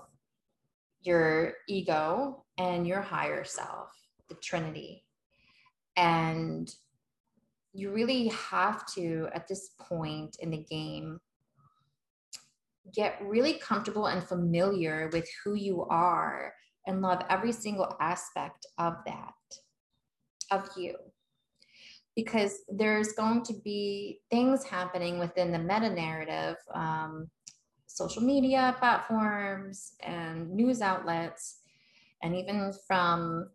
your 1.01 1.53
ego 1.67 2.45
and 2.57 2.87
your 2.87 3.01
higher 3.01 3.43
self 3.43 3.89
the 4.29 4.35
trinity. 4.35 5.03
And 5.97 6.73
you 7.73 7.91
really 7.91 8.27
have 8.29 8.85
to, 8.93 9.29
at 9.33 9.47
this 9.47 9.71
point 9.79 10.37
in 10.39 10.51
the 10.51 10.63
game, 10.69 11.19
get 12.93 13.21
really 13.23 13.53
comfortable 13.53 14.07
and 14.07 14.23
familiar 14.23 15.09
with 15.13 15.27
who 15.43 15.53
you 15.53 15.85
are 15.85 16.53
and 16.87 17.01
love 17.01 17.23
every 17.29 17.51
single 17.51 17.95
aspect 17.99 18.65
of 18.77 18.95
that, 19.05 19.33
of 20.49 20.69
you. 20.75 20.95
Because 22.15 22.59
there's 22.67 23.13
going 23.13 23.43
to 23.43 23.53
be 23.63 24.19
things 24.29 24.65
happening 24.65 25.17
within 25.17 25.51
the 25.51 25.59
meta 25.59 25.89
narrative, 25.89 26.57
um, 26.73 27.29
social 27.87 28.21
media 28.21 28.75
platforms 28.79 29.93
and 30.01 30.49
news 30.49 30.81
outlets, 30.81 31.59
and 32.21 32.35
even 32.35 32.73
from 32.85 33.49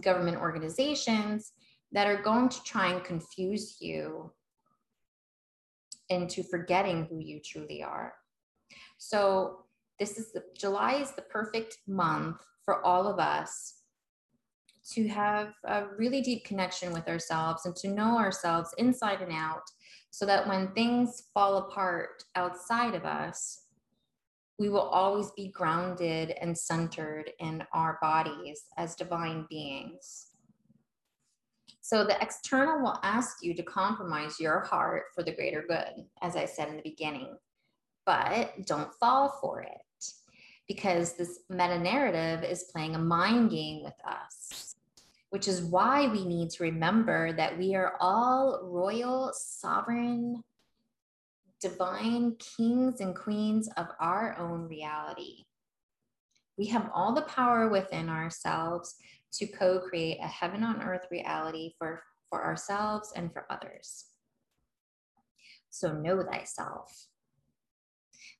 government 0.00 0.36
organizations 0.36 1.52
that 1.94 2.08
are 2.08 2.20
going 2.20 2.48
to 2.48 2.62
try 2.64 2.92
and 2.92 3.04
confuse 3.04 3.80
you 3.80 4.30
into 6.10 6.42
forgetting 6.42 7.06
who 7.06 7.20
you 7.20 7.40
truly 7.42 7.82
are. 7.82 8.12
So 8.98 9.60
this 9.98 10.18
is 10.18 10.32
the 10.32 10.42
July 10.58 10.94
is 10.94 11.12
the 11.12 11.22
perfect 11.22 11.78
month 11.86 12.36
for 12.64 12.84
all 12.84 13.06
of 13.06 13.18
us 13.18 13.76
to 14.92 15.08
have 15.08 15.54
a 15.64 15.84
really 15.96 16.20
deep 16.20 16.44
connection 16.44 16.92
with 16.92 17.08
ourselves 17.08 17.64
and 17.64 17.74
to 17.76 17.88
know 17.88 18.18
ourselves 18.18 18.74
inside 18.76 19.22
and 19.22 19.32
out 19.32 19.62
so 20.10 20.26
that 20.26 20.46
when 20.46 20.72
things 20.72 21.24
fall 21.32 21.56
apart 21.56 22.24
outside 22.34 22.94
of 22.94 23.04
us 23.04 23.62
we 24.58 24.68
will 24.68 24.80
always 24.80 25.30
be 25.32 25.48
grounded 25.48 26.34
and 26.40 26.56
centered 26.56 27.30
in 27.40 27.64
our 27.72 27.98
bodies 28.00 28.66
as 28.76 28.94
divine 28.94 29.46
beings 29.48 30.33
so 31.84 32.02
the 32.02 32.18
external 32.22 32.80
will 32.80 32.98
ask 33.02 33.42
you 33.42 33.52
to 33.52 33.62
compromise 33.62 34.40
your 34.40 34.60
heart 34.60 35.02
for 35.14 35.22
the 35.22 35.34
greater 35.34 35.66
good, 35.68 36.06
as 36.22 36.34
I 36.34 36.46
said 36.46 36.68
in 36.68 36.76
the 36.76 36.82
beginning, 36.82 37.36
but 38.06 38.54
don't 38.64 38.90
fall 38.94 39.36
for 39.38 39.60
it 39.60 40.06
because 40.66 41.12
this 41.12 41.40
meta 41.50 41.78
narrative 41.78 42.42
is 42.42 42.70
playing 42.72 42.94
a 42.94 42.98
mind 42.98 43.50
game 43.50 43.84
with 43.84 43.92
us, 44.08 44.76
which 45.28 45.46
is 45.46 45.60
why 45.60 46.08
we 46.08 46.24
need 46.24 46.48
to 46.52 46.62
remember 46.62 47.34
that 47.34 47.58
we 47.58 47.74
are 47.74 47.98
all 48.00 48.60
royal, 48.62 49.30
sovereign, 49.34 50.42
divine 51.60 52.34
kings 52.56 53.02
and 53.02 53.14
queens 53.14 53.68
of 53.76 53.88
our 54.00 54.38
own 54.38 54.68
reality. 54.68 55.44
We 56.56 56.64
have 56.68 56.90
all 56.94 57.12
the 57.12 57.22
power 57.22 57.68
within 57.68 58.08
ourselves 58.08 58.94
to 59.38 59.46
co 59.46 59.80
create 59.80 60.18
a 60.22 60.26
heaven 60.26 60.62
on 60.62 60.82
earth 60.82 61.06
reality 61.10 61.74
for, 61.78 62.02
for 62.30 62.44
ourselves 62.44 63.12
and 63.16 63.32
for 63.32 63.46
others. 63.50 64.06
So 65.70 65.92
know 65.92 66.22
thyself. 66.22 67.08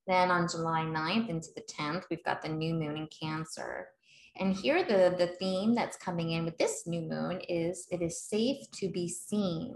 Then 0.07 0.31
on 0.31 0.49
July 0.49 0.83
9th 0.83 1.29
into 1.29 1.49
the 1.57 1.63
10th, 1.63 2.05
we've 2.11 2.25
got 2.25 2.43
the 2.43 2.49
new 2.49 2.75
moon 2.75 2.97
in 2.97 3.09
Cancer. 3.09 3.89
And 4.37 4.55
here 4.55 4.85
the, 4.85 5.15
the 5.17 5.33
theme 5.39 5.75
that's 5.75 5.97
coming 5.97 6.33
in 6.33 6.45
with 6.45 6.59
this 6.59 6.87
new 6.87 7.03
moon 7.03 7.41
is 7.49 7.87
it 7.91 8.03
is 8.03 8.21
safe 8.21 8.71
to 8.73 8.89
be 8.89 9.09
seen. 9.09 9.75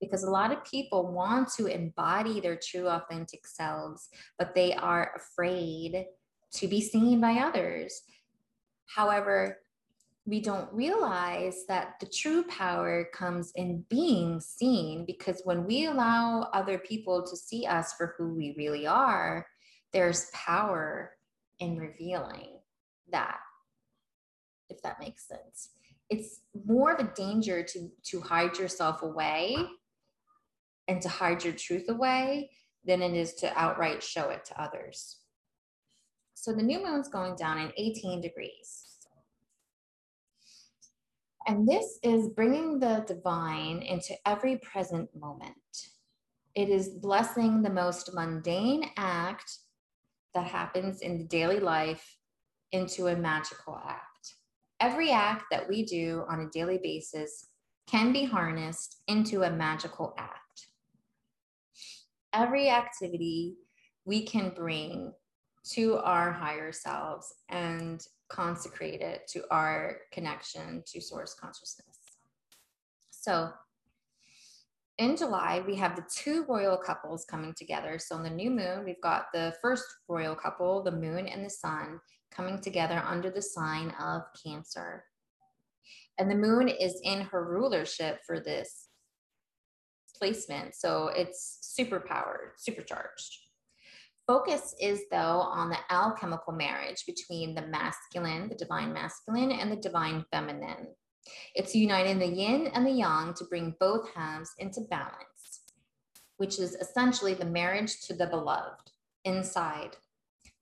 Because 0.00 0.24
a 0.24 0.30
lot 0.30 0.52
of 0.52 0.64
people 0.64 1.12
want 1.12 1.48
to 1.56 1.66
embody 1.66 2.40
their 2.40 2.56
true 2.56 2.88
authentic 2.88 3.46
selves, 3.46 4.08
but 4.38 4.54
they 4.54 4.72
are 4.74 5.12
afraid 5.16 6.06
to 6.54 6.68
be 6.68 6.80
seen 6.80 7.20
by 7.20 7.32
others. 7.32 8.02
However, 8.86 9.58
we 10.28 10.40
don't 10.40 10.70
realize 10.74 11.64
that 11.68 11.94
the 12.00 12.06
true 12.06 12.42
power 12.44 13.08
comes 13.14 13.50
in 13.54 13.82
being 13.88 14.40
seen 14.42 15.06
because 15.06 15.40
when 15.44 15.66
we 15.66 15.86
allow 15.86 16.50
other 16.52 16.76
people 16.76 17.26
to 17.26 17.34
see 17.34 17.64
us 17.64 17.94
for 17.94 18.14
who 18.18 18.34
we 18.34 18.54
really 18.58 18.86
are, 18.86 19.46
there's 19.94 20.30
power 20.34 21.12
in 21.60 21.78
revealing 21.78 22.58
that, 23.10 23.38
if 24.68 24.82
that 24.82 25.00
makes 25.00 25.26
sense. 25.26 25.70
It's 26.10 26.40
more 26.66 26.92
of 26.92 27.00
a 27.00 27.14
danger 27.14 27.62
to, 27.62 27.88
to 28.04 28.20
hide 28.20 28.58
yourself 28.58 29.00
away 29.00 29.56
and 30.88 31.00
to 31.00 31.08
hide 31.08 31.42
your 31.42 31.54
truth 31.54 31.88
away 31.88 32.50
than 32.84 33.00
it 33.00 33.14
is 33.14 33.32
to 33.36 33.58
outright 33.58 34.02
show 34.02 34.28
it 34.28 34.44
to 34.44 34.62
others. 34.62 35.16
So 36.34 36.52
the 36.52 36.62
new 36.62 36.84
moon's 36.84 37.08
going 37.08 37.36
down 37.36 37.58
in 37.58 37.72
18 37.78 38.20
degrees. 38.20 38.87
And 41.48 41.66
this 41.66 41.98
is 42.02 42.28
bringing 42.28 42.78
the 42.78 43.06
divine 43.06 43.80
into 43.80 44.14
every 44.26 44.58
present 44.58 45.08
moment. 45.18 45.54
It 46.54 46.68
is 46.68 46.90
blessing 46.90 47.62
the 47.62 47.70
most 47.70 48.12
mundane 48.12 48.90
act 48.98 49.50
that 50.34 50.46
happens 50.46 51.00
in 51.00 51.26
daily 51.26 51.58
life 51.58 52.18
into 52.72 53.06
a 53.06 53.16
magical 53.16 53.80
act. 53.82 54.34
Every 54.78 55.10
act 55.10 55.44
that 55.50 55.66
we 55.66 55.86
do 55.86 56.26
on 56.28 56.40
a 56.40 56.50
daily 56.50 56.80
basis 56.82 57.46
can 57.86 58.12
be 58.12 58.26
harnessed 58.26 59.00
into 59.08 59.44
a 59.44 59.50
magical 59.50 60.12
act. 60.18 60.66
Every 62.34 62.68
activity 62.68 63.54
we 64.04 64.26
can 64.26 64.50
bring 64.50 65.14
to 65.72 65.98
our 65.98 66.32
higher 66.32 66.72
selves 66.72 67.34
and 67.48 68.06
consecrate 68.28 69.00
it 69.00 69.26
to 69.28 69.42
our 69.50 69.98
connection 70.12 70.82
to 70.86 71.00
source 71.00 71.34
consciousness. 71.34 71.98
So 73.10 73.50
in 74.98 75.16
July, 75.16 75.62
we 75.66 75.76
have 75.76 75.94
the 75.94 76.04
two 76.12 76.44
royal 76.48 76.76
couples 76.76 77.24
coming 77.24 77.54
together. 77.56 77.98
So 77.98 78.16
on 78.16 78.24
the 78.24 78.30
new 78.30 78.50
moon, 78.50 78.84
we've 78.84 79.00
got 79.00 79.26
the 79.32 79.54
first 79.62 79.84
royal 80.08 80.34
couple, 80.34 80.82
the 80.82 80.92
moon 80.92 81.26
and 81.26 81.44
the 81.44 81.50
sun, 81.50 82.00
coming 82.30 82.60
together 82.60 83.02
under 83.06 83.30
the 83.30 83.42
sign 83.42 83.92
of 84.00 84.22
Cancer. 84.44 85.04
And 86.18 86.30
the 86.30 86.34
moon 86.34 86.68
is 86.68 87.00
in 87.04 87.20
her 87.20 87.44
rulership 87.44 88.20
for 88.26 88.40
this 88.40 88.88
placement. 90.16 90.74
So 90.74 91.08
it's 91.14 91.58
super 91.62 92.00
powered, 92.00 92.52
supercharged. 92.56 93.47
Focus 94.28 94.74
is, 94.78 95.04
though, 95.10 95.40
on 95.40 95.70
the 95.70 95.78
alchemical 95.90 96.52
marriage 96.52 97.06
between 97.06 97.54
the 97.54 97.66
masculine, 97.66 98.50
the 98.50 98.54
divine 98.54 98.92
masculine, 98.92 99.50
and 99.50 99.72
the 99.72 99.76
divine 99.76 100.22
feminine. 100.30 100.88
It's 101.54 101.74
uniting 101.74 102.18
the 102.18 102.26
yin 102.26 102.66
and 102.74 102.86
the 102.86 102.90
yang 102.90 103.32
to 103.34 103.46
bring 103.46 103.74
both 103.80 104.10
halves 104.14 104.50
into 104.58 104.82
balance, 104.82 105.62
which 106.36 106.58
is 106.58 106.74
essentially 106.74 107.32
the 107.32 107.46
marriage 107.46 108.02
to 108.02 108.12
the 108.12 108.26
beloved 108.26 108.90
inside, 109.24 109.96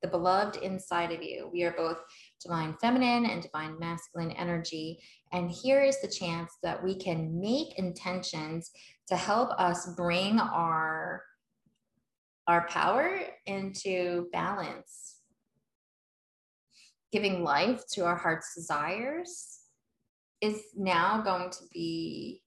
the 0.01 0.09
beloved 0.09 0.59
inside 0.59 1.11
of 1.11 1.21
you. 1.21 1.51
We 1.53 1.65
are 1.65 1.75
both 1.77 1.99
divine 2.41 2.77
feminine 2.81 3.27
and 3.27 3.43
divine 3.43 3.81
masculine 3.81 4.31
energy. 4.31 5.01
And 5.33 5.51
here 5.51 5.83
is 5.83 6.01
the 6.01 6.07
chance 6.07 6.53
that 6.63 6.85
we 6.85 6.95
can 6.95 7.41
make 7.41 7.77
intentions 7.81 8.71
to 9.09 9.17
help 9.17 9.51
us 9.59 9.93
bring 9.97 10.39
our 10.39 11.25
our 12.47 12.67
power 12.69 13.21
into 13.47 14.29
balance, 14.33 15.17
giving 17.13 17.43
life 17.43 17.83
to 17.93 18.05
our 18.05 18.17
heart's 18.17 18.55
desires 18.55 19.61
is 20.41 20.63
now 20.77 21.21
going 21.23 21.51
to 21.51 21.65
be 21.73 22.43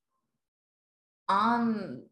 on 1.27 2.03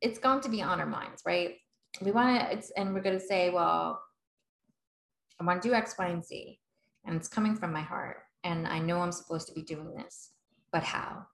it's 0.00 0.18
going 0.18 0.40
to 0.40 0.48
be 0.48 0.62
on 0.62 0.80
our 0.80 0.86
minds 0.86 1.22
right? 1.26 1.56
We 2.00 2.10
want 2.10 2.40
to 2.40 2.52
it's 2.52 2.70
and 2.72 2.92
we're 2.92 3.02
going 3.02 3.18
to 3.18 3.24
say 3.24 3.50
well 3.50 4.02
i 5.40 5.44
want 5.44 5.62
to 5.62 5.68
do 5.68 5.74
x 5.74 5.94
y 5.98 6.06
and 6.08 6.24
z 6.24 6.58
and 7.04 7.16
it's 7.16 7.28
coming 7.28 7.54
from 7.54 7.72
my 7.72 7.82
heart 7.82 8.18
and 8.42 8.66
i 8.66 8.78
know 8.78 9.00
i'm 9.00 9.12
supposed 9.12 9.46
to 9.48 9.54
be 9.54 9.62
doing 9.62 9.94
this 9.94 10.30
but 10.72 10.82
how? 10.82 11.24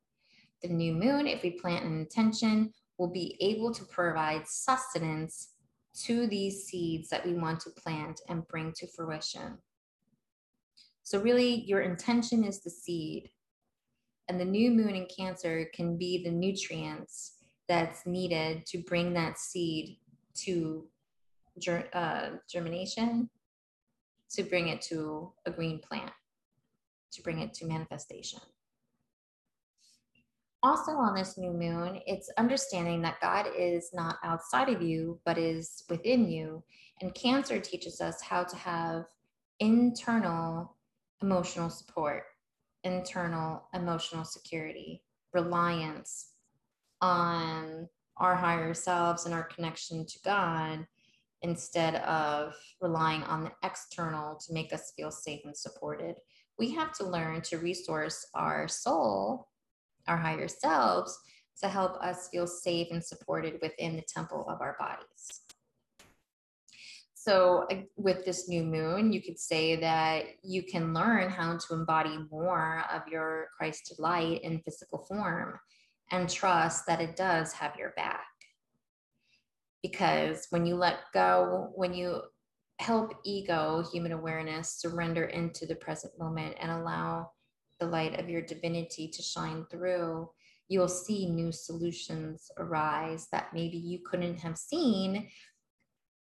The 0.62 0.68
new 0.68 0.92
moon 0.92 1.26
if 1.26 1.42
we 1.42 1.52
plant 1.52 1.87
an 1.87 1.98
intention 1.98 2.74
will 2.98 3.09
be 3.09 3.38
able 3.40 3.72
to 3.72 3.85
provide 3.87 4.46
sustenance 4.46 5.48
to 5.92 6.26
these 6.26 6.64
seeds 6.64 7.09
that 7.09 7.26
we 7.26 7.35
want 7.35 7.61
to 7.61 7.70
plant 7.70 8.20
and 8.29 8.46
bring 8.48 8.72
to 8.76 8.87
fruition. 8.87 9.59
So, 11.03 11.20
really, 11.20 11.62
your 11.62 11.81
intention 11.81 12.44
is 12.44 12.61
the 12.61 12.70
seed, 12.70 13.31
and 14.29 14.40
the 14.40 14.44
new 14.44 14.70
moon 14.70 14.94
in 14.94 15.07
Cancer 15.07 15.68
can 15.74 15.96
be 15.96 16.22
the 16.22 16.31
nutrients 16.31 17.37
that's 17.68 18.07
needed 18.07 18.64
to 18.66 18.79
bring 18.83 19.12
that 19.14 19.38
seed 19.38 19.98
to 20.35 20.87
uh, 21.92 22.31
germination, 22.48 23.29
to 24.31 24.42
bring 24.44 24.68
it 24.68 24.81
to 24.83 25.33
a 25.46 25.50
green 25.50 25.81
plant, 25.81 26.12
to 27.12 27.22
bring 27.22 27.40
it 27.40 27.53
to 27.55 27.66
manifestation 27.66 28.40
also 30.62 30.92
on 30.92 31.14
this 31.14 31.38
new 31.38 31.53
moon, 31.53 32.01
it's 32.07 32.31
understanding 32.38 33.03
that 33.03 33.20
God 33.20 33.46
is 33.57 33.90
not 33.92 34.18
outside 34.23 34.68
of 34.68 34.83
you, 34.83 35.18
but 35.25 35.38
is 35.38 35.85
within 35.88 36.29
you. 36.29 36.62
And 37.01 37.14
Cancer 37.14 37.61
teaches 37.61 38.01
us 38.01 38.20
how 38.20 38.44
to 38.44 38.57
have 38.57 39.05
internal 39.59 40.77
emotional 41.23 41.70
support, 41.70 42.25
internal 42.85 43.62
emotional 43.75 44.25
security, 44.25 45.03
reliance 45.33 46.33
on 47.01 47.88
our 48.16 48.35
higher 48.35 48.75
selves 48.75 49.25
and 49.25 49.35
our 49.35 49.44
connection 49.44 50.05
to 50.07 50.18
God 50.25 50.87
instead 51.42 51.96
of 51.96 52.55
relying 52.83 53.23
on 53.23 53.44
the 53.44 53.53
external 53.62 54.37
to 54.37 54.53
make 54.53 54.73
us 54.73 54.92
feel 54.94 55.11
safe 55.11 55.40
and 55.44 55.57
supported. 55.57 56.16
We 56.59 56.70
have 56.75 56.92
to 56.99 57.07
learn 57.09 57.40
to 57.42 57.59
resource 57.59 58.27
our 58.35 58.68
soul 58.68 59.49
our 60.11 60.16
higher 60.16 60.49
selves 60.49 61.16
to 61.62 61.68
help 61.68 61.96
us 62.03 62.29
feel 62.29 62.46
safe 62.46 62.88
and 62.90 63.03
supported 63.03 63.59
within 63.62 63.94
the 63.96 64.03
temple 64.03 64.44
of 64.49 64.61
our 64.61 64.77
bodies. 64.79 65.42
So, 67.14 67.66
uh, 67.70 67.83
with 67.96 68.25
this 68.25 68.49
new 68.49 68.64
moon, 68.64 69.12
you 69.12 69.23
could 69.23 69.38
say 69.38 69.77
that 69.77 70.25
you 70.42 70.62
can 70.62 70.94
learn 70.94 71.29
how 71.29 71.57
to 71.57 71.75
embody 71.75 72.18
more 72.31 72.83
of 72.92 73.03
your 73.09 73.49
Christ 73.57 73.94
light 73.99 74.42
in 74.42 74.62
physical 74.62 75.05
form 75.07 75.61
and 76.11 76.29
trust 76.29 76.87
that 76.87 77.01
it 77.01 77.16
does 77.16 77.53
have 77.53 77.77
your 77.77 77.90
back. 77.90 78.25
Because 79.83 80.46
when 80.49 80.64
you 80.64 80.77
let 80.77 81.01
go, 81.12 81.70
when 81.75 81.92
you 81.92 82.23
help 82.81 83.12
ego, 83.25 83.85
human 83.92 84.12
awareness, 84.12 84.81
surrender 84.81 85.25
into 85.25 85.66
the 85.66 85.77
present 85.77 86.14
moment 86.18 86.57
and 86.59 86.70
allow 86.70 87.31
the 87.81 87.87
light 87.87 88.21
of 88.21 88.29
your 88.29 88.43
divinity 88.43 89.09
to 89.09 89.23
shine 89.23 89.64
through, 89.71 90.29
you'll 90.69 90.88
see 90.88 91.29
new 91.29 91.51
solutions 91.51 92.51
arise 92.59 93.27
that 93.33 93.49
maybe 93.53 93.77
you 93.77 93.99
couldn't 94.09 94.38
have 94.38 94.57
seen 94.57 95.29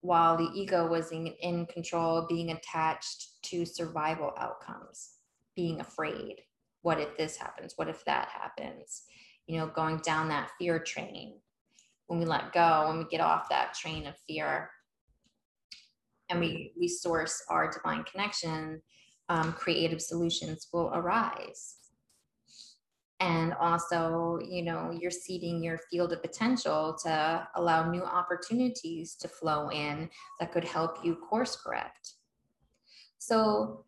while 0.01 0.37
the 0.37 0.51
ego 0.55 0.87
was 0.87 1.11
in, 1.11 1.27
in 1.41 1.67
control, 1.67 2.25
being 2.29 2.53
attached 2.53 3.43
to 3.43 3.67
survival 3.67 4.33
outcomes, 4.39 5.11
being 5.57 5.81
afraid. 5.81 6.37
What 6.83 7.01
if 7.01 7.17
this 7.17 7.37
happens? 7.37 7.75
What 7.77 7.89
if 7.89 8.05
that 8.05 8.29
happens? 8.29 9.03
You 9.47 9.59
know, 9.59 9.67
going 9.67 9.99
down 9.99 10.29
that 10.29 10.51
fear 10.59 10.79
train. 10.79 11.41
When 12.07 12.21
we 12.21 12.25
let 12.25 12.53
go, 12.53 12.87
when 12.89 12.99
we 12.99 13.05
get 13.11 13.21
off 13.21 13.51
that 13.51 13.75
train 13.75 14.07
of 14.07 14.15
fear, 14.27 14.71
and 16.31 16.41
we 16.41 16.73
we 16.79 16.89
source 16.89 17.43
our 17.49 17.71
divine 17.71 18.05
connection 18.05 18.83
um, 19.29 19.53
creative 19.53 20.01
solutions 20.01 20.69
will 20.73 20.91
arise. 20.95 21.75
and 23.21 23.53
also 23.55 24.39
you 24.49 24.63
know 24.63 24.97
you're 25.01 25.11
seeding 25.11 25.63
your 25.63 25.79
field 25.91 26.13
of 26.13 26.23
potential 26.23 26.97
to 27.05 27.49
allow 27.57 27.91
new 27.91 28.03
opportunities 28.03 29.17
to 29.17 29.27
flow 29.27 29.69
in 29.71 30.09
that 30.39 30.53
could 30.53 30.65
help 30.65 31.05
you 31.05 31.17
course 31.17 31.57
correct 31.57 32.15
so 33.19 33.85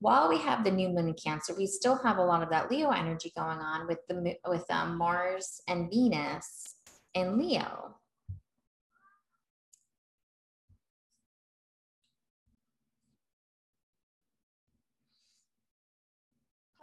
while 0.00 0.28
we 0.28 0.36
have 0.36 0.64
the 0.64 0.70
new 0.70 0.88
moon 0.88 1.08
in 1.08 1.14
cancer 1.14 1.54
we 1.56 1.66
still 1.66 1.96
have 1.96 2.18
a 2.18 2.28
lot 2.32 2.42
of 2.42 2.50
that 2.50 2.70
leo 2.70 2.90
energy 2.90 3.32
going 3.34 3.58
on 3.58 3.86
with 3.86 4.00
the 4.08 4.36
with 4.46 4.66
um, 4.70 4.98
mars 4.98 5.62
and 5.68 5.90
venus 5.90 6.76
in 7.14 7.38
leo 7.38 7.96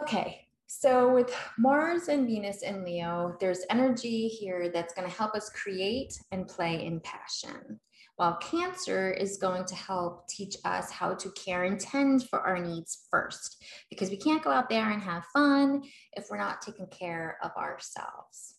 okay 0.01 0.45
so 0.71 1.12
with 1.12 1.35
Mars 1.57 2.09
and 2.09 2.27
Venus 2.27 2.62
in 2.62 2.85
Leo, 2.85 3.35
there's 3.39 3.65
energy 3.71 4.27
here 4.27 4.69
that's 4.69 4.93
going 4.93 5.09
to 5.09 5.17
help 5.17 5.33
us 5.33 5.49
create 5.49 6.13
and 6.31 6.47
play 6.47 6.85
in 6.85 6.99
passion. 6.99 7.79
While 8.17 8.38
Cancer 8.38 9.09
is 9.09 9.38
going 9.38 9.65
to 9.65 9.73
help 9.73 10.27
teach 10.27 10.55
us 10.65 10.91
how 10.91 11.15
to 11.15 11.31
care 11.31 11.63
and 11.63 11.79
tend 11.79 12.29
for 12.29 12.41
our 12.41 12.59
needs 12.59 13.07
first, 13.09 13.65
because 13.89 14.12
we 14.12 14.17
can't 14.17 14.43
go 14.43 14.51
out 14.51 14.69
there 14.69 14.91
and 14.91 15.01
have 15.01 15.25
fun 15.33 15.81
if 16.13 16.27
we're 16.29 16.38
not 16.38 16.62
taking 16.62 16.88
care 16.88 17.39
of 17.41 17.49
ourselves. 17.57 18.57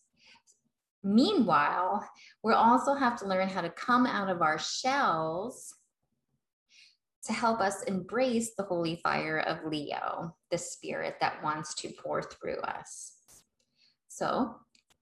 Meanwhile, 1.05 2.05
we'll 2.43 2.55
also 2.55 2.93
have 2.93 3.17
to 3.19 3.25
learn 3.25 3.47
how 3.47 3.61
to 3.61 3.69
come 3.69 4.05
out 4.05 4.29
of 4.29 4.41
our 4.41 4.59
shells 4.59 5.75
to 7.25 7.33
help 7.33 7.59
us 7.59 7.83
embrace 7.83 8.51
the 8.55 8.63
holy 8.63 8.99
fire 9.03 9.39
of 9.39 9.69
Leo, 9.69 10.35
the 10.49 10.57
spirit 10.57 11.15
that 11.21 11.43
wants 11.43 11.73
to 11.75 11.89
pour 11.89 12.21
through 12.21 12.59
us. 12.61 13.43
So, 14.07 14.55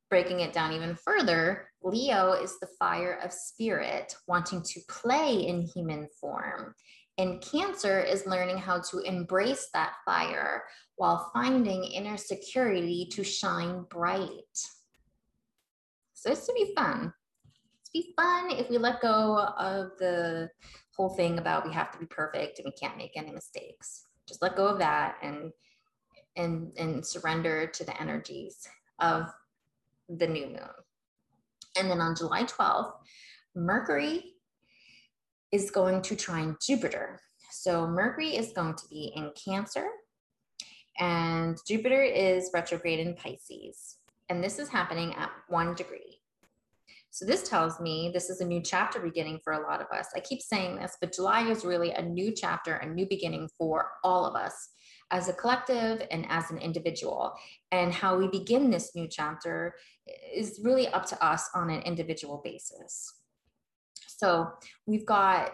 breaking 0.09 0.41
it 0.41 0.53
down 0.53 0.73
even 0.73 0.95
further, 0.95 1.69
Leo 1.81 2.33
is 2.33 2.59
the 2.59 2.67
fire 2.79 3.19
of 3.23 3.31
spirit 3.31 4.15
wanting 4.27 4.61
to 4.63 4.81
play 4.89 5.47
in 5.47 5.61
human 5.61 6.07
form. 6.19 6.73
And 7.17 7.41
Cancer 7.41 7.99
is 7.99 8.25
learning 8.25 8.57
how 8.57 8.79
to 8.91 8.99
embrace 8.99 9.69
that 9.73 9.93
fire 10.05 10.63
while 10.95 11.31
finding 11.33 11.83
inner 11.83 12.17
security 12.17 13.07
to 13.11 13.23
shine 13.23 13.85
bright. 13.89 14.29
So 16.13 16.29
this 16.29 16.45
to 16.45 16.53
be 16.53 16.73
fun. 16.75 17.13
To 17.85 17.91
be 17.93 18.13
fun 18.15 18.51
if 18.51 18.69
we 18.69 18.77
let 18.77 19.01
go 19.01 19.37
of 19.57 19.91
the 19.99 20.49
whole 20.99 21.09
thing 21.09 21.37
about 21.39 21.65
we 21.65 21.71
have 21.71 21.91
to 21.93 21.97
be 21.97 22.05
perfect 22.05 22.59
and 22.59 22.65
we 22.65 22.71
can't 22.73 22.97
make 22.97 23.13
any 23.15 23.31
mistakes. 23.31 24.03
Just 24.27 24.41
let 24.41 24.57
go 24.57 24.67
of 24.67 24.79
that 24.79 25.15
and 25.23 25.53
and 26.35 26.73
and 26.77 27.05
surrender 27.05 27.67
to 27.67 27.85
the 27.85 27.99
energies 28.01 28.67
of 28.99 29.27
the 30.09 30.27
new 30.27 30.47
moon. 30.47 30.75
And 31.77 31.89
then 31.89 32.01
on 32.01 32.17
July 32.17 32.43
12th, 32.43 32.91
Mercury 33.55 34.33
is 35.53 35.71
going 35.71 36.01
to 36.01 36.17
trine 36.17 36.57
Jupiter. 36.61 37.21
So 37.49 37.87
Mercury 37.87 38.35
is 38.35 38.51
going 38.51 38.75
to 38.75 38.87
be 38.89 39.13
in 39.15 39.31
Cancer 39.41 39.87
and 40.99 41.57
Jupiter 41.65 42.03
is 42.03 42.51
retrograde 42.53 42.99
in 42.99 43.15
Pisces. 43.15 43.95
And 44.27 44.43
this 44.43 44.59
is 44.59 44.67
happening 44.67 45.15
at 45.15 45.31
one 45.47 45.75
degree. 45.75 46.18
So 47.11 47.25
this 47.25 47.47
tells 47.49 47.79
me 47.79 48.11
this 48.13 48.29
is 48.29 48.39
a 48.39 48.45
new 48.45 48.61
chapter 48.61 48.99
beginning 48.99 49.39
for 49.43 49.53
a 49.53 49.67
lot 49.67 49.81
of 49.81 49.87
us. 49.87 50.07
I 50.15 50.19
keep 50.19 50.41
saying 50.41 50.75
this, 50.75 50.95
but 51.01 51.13
July 51.13 51.49
is 51.49 51.65
really 51.65 51.91
a 51.91 52.01
new 52.01 52.31
chapter, 52.31 52.75
a 52.75 52.85
new 52.85 53.07
beginning 53.07 53.49
for 53.57 53.91
all 54.03 54.25
of 54.25 54.35
us 54.35 54.69
as 55.11 55.27
a 55.27 55.33
collective 55.33 56.05
and 56.11 56.25
as 56.29 56.51
an 56.51 56.59
individual. 56.59 57.33
And 57.71 57.91
how 57.91 58.17
we 58.17 58.27
begin 58.27 58.69
this 58.69 58.95
new 58.95 59.07
chapter 59.09 59.73
is 60.33 60.59
really 60.63 60.87
up 60.89 61.05
to 61.07 61.25
us 61.25 61.49
on 61.55 61.69
an 61.69 61.81
individual 61.81 62.41
basis. 62.43 63.11
So 64.07 64.49
we've 64.85 65.05
got 65.05 65.53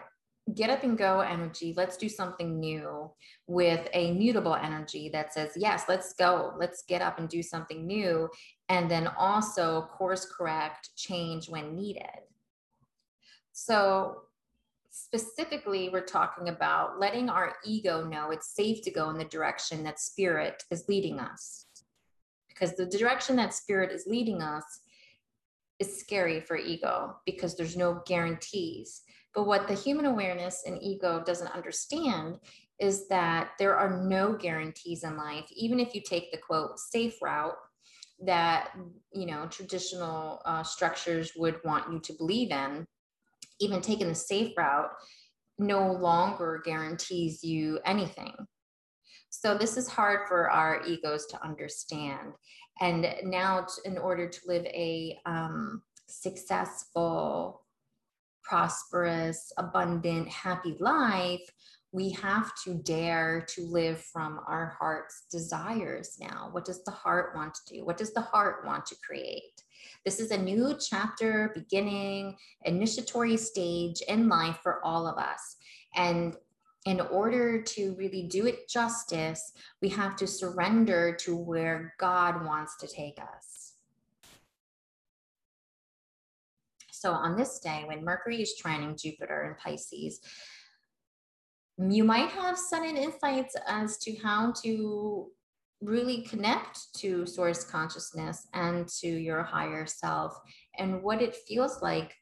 get 0.54 0.70
up 0.70 0.84
and 0.84 0.96
go 0.96 1.20
energy. 1.20 1.74
Let's 1.76 1.96
do 1.96 2.08
something 2.08 2.60
new 2.60 3.10
with 3.46 3.88
a 3.92 4.12
mutable 4.12 4.54
energy 4.54 5.08
that 5.08 5.34
says, 5.34 5.52
yes, 5.56 5.84
let's 5.88 6.12
go. 6.14 6.52
Let's 6.56 6.84
get 6.88 7.02
up 7.02 7.18
and 7.18 7.28
do 7.28 7.42
something 7.42 7.86
new 7.86 8.28
and 8.68 8.90
then 8.90 9.08
also 9.18 9.82
course 9.82 10.26
correct, 10.26 10.90
change 10.96 11.48
when 11.48 11.74
needed. 11.74 12.22
So, 13.52 14.22
specifically, 14.90 15.88
we're 15.92 16.04
talking 16.04 16.48
about 16.48 16.98
letting 16.98 17.28
our 17.28 17.54
ego 17.64 18.04
know 18.04 18.30
it's 18.30 18.54
safe 18.54 18.82
to 18.82 18.90
go 18.90 19.10
in 19.10 19.18
the 19.18 19.24
direction 19.24 19.82
that 19.84 20.00
spirit 20.00 20.62
is 20.70 20.84
leading 20.88 21.18
us. 21.20 21.66
Because 22.48 22.74
the 22.74 22.86
direction 22.86 23.36
that 23.36 23.52
spirit 23.52 23.92
is 23.92 24.06
leading 24.06 24.42
us 24.42 24.64
is 25.78 26.00
scary 26.00 26.40
for 26.40 26.56
ego 26.56 27.16
because 27.26 27.54
there's 27.54 27.76
no 27.76 28.02
guarantees. 28.06 29.02
But 29.36 29.46
what 29.46 29.68
the 29.68 29.74
human 29.74 30.06
awareness 30.06 30.64
and 30.66 30.82
ego 30.82 31.22
doesn't 31.24 31.54
understand 31.54 32.40
is 32.80 33.06
that 33.08 33.50
there 33.58 33.76
are 33.76 34.02
no 34.02 34.32
guarantees 34.32 35.04
in 35.04 35.16
life. 35.16 35.44
Even 35.54 35.78
if 35.78 35.94
you 35.94 36.00
take 36.00 36.32
the 36.32 36.38
quote 36.38 36.78
safe 36.80 37.22
route, 37.22 37.54
that 38.24 38.70
you 39.12 39.26
know 39.26 39.46
traditional 39.46 40.40
uh, 40.46 40.62
structures 40.62 41.32
would 41.36 41.60
want 41.64 41.92
you 41.92 42.00
to 42.00 42.14
believe 42.14 42.50
in 42.50 42.86
even 43.60 43.80
taking 43.80 44.08
the 44.08 44.14
safe 44.14 44.56
route 44.56 44.90
no 45.58 45.92
longer 45.92 46.62
guarantees 46.64 47.44
you 47.44 47.78
anything 47.84 48.34
so 49.28 49.56
this 49.56 49.76
is 49.76 49.88
hard 49.88 50.26
for 50.28 50.50
our 50.50 50.82
egos 50.86 51.26
to 51.26 51.42
understand 51.44 52.32
and 52.80 53.06
now 53.22 53.66
in 53.84 53.98
order 53.98 54.28
to 54.28 54.40
live 54.46 54.64
a 54.66 55.18
um, 55.26 55.82
successful 56.06 57.65
prosperous 58.48 59.52
abundant 59.58 60.28
happy 60.28 60.76
life 60.80 61.50
we 61.96 62.10
have 62.10 62.52
to 62.62 62.74
dare 62.74 63.46
to 63.48 63.62
live 63.62 63.98
from 64.12 64.40
our 64.46 64.76
heart's 64.78 65.24
desires 65.30 66.18
now. 66.20 66.50
What 66.52 66.66
does 66.66 66.84
the 66.84 66.90
heart 66.90 67.34
want 67.34 67.54
to 67.54 67.74
do? 67.74 67.86
What 67.86 67.96
does 67.96 68.12
the 68.12 68.20
heart 68.20 68.66
want 68.66 68.84
to 68.86 68.96
create? 68.96 69.62
This 70.04 70.20
is 70.20 70.30
a 70.30 70.36
new 70.36 70.76
chapter, 70.78 71.52
beginning, 71.54 72.36
initiatory 72.64 73.38
stage 73.38 74.02
in 74.08 74.28
life 74.28 74.58
for 74.62 74.84
all 74.84 75.06
of 75.06 75.16
us. 75.16 75.56
And 75.94 76.36
in 76.84 77.00
order 77.00 77.62
to 77.62 77.94
really 77.96 78.24
do 78.24 78.46
it 78.46 78.68
justice, 78.68 79.52
we 79.80 79.88
have 79.88 80.16
to 80.16 80.26
surrender 80.26 81.16
to 81.20 81.34
where 81.34 81.94
God 81.98 82.44
wants 82.44 82.76
to 82.78 82.86
take 82.86 83.18
us. 83.18 83.75
So, 86.98 87.12
on 87.12 87.36
this 87.36 87.58
day, 87.58 87.84
when 87.84 88.02
Mercury 88.02 88.40
is 88.40 88.54
trining 88.58 88.98
Jupiter 88.98 89.44
in 89.44 89.54
Pisces, 89.62 90.18
you 91.78 92.04
might 92.04 92.30
have 92.30 92.56
sudden 92.56 92.96
insights 92.96 93.54
as 93.68 93.98
to 93.98 94.16
how 94.16 94.52
to 94.64 95.30
really 95.82 96.22
connect 96.22 96.78
to 96.96 97.26
source 97.26 97.64
consciousness 97.64 98.48
and 98.54 98.88
to 98.88 99.08
your 99.08 99.42
higher 99.42 99.84
self 99.84 100.40
and 100.78 101.02
what 101.02 101.20
it 101.20 101.36
feels 101.36 101.82
like 101.82 102.14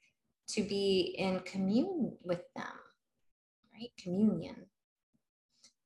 to 0.48 0.64
be 0.64 1.14
in 1.18 1.38
commune 1.44 2.16
with 2.24 2.42
them, 2.56 2.66
right? 3.72 3.90
Communion. 3.96 4.56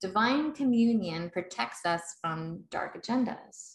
Divine 0.01 0.53
communion 0.53 1.29
protects 1.29 1.85
us 1.85 2.01
from 2.23 2.65
dark 2.71 2.97
agendas 2.97 3.75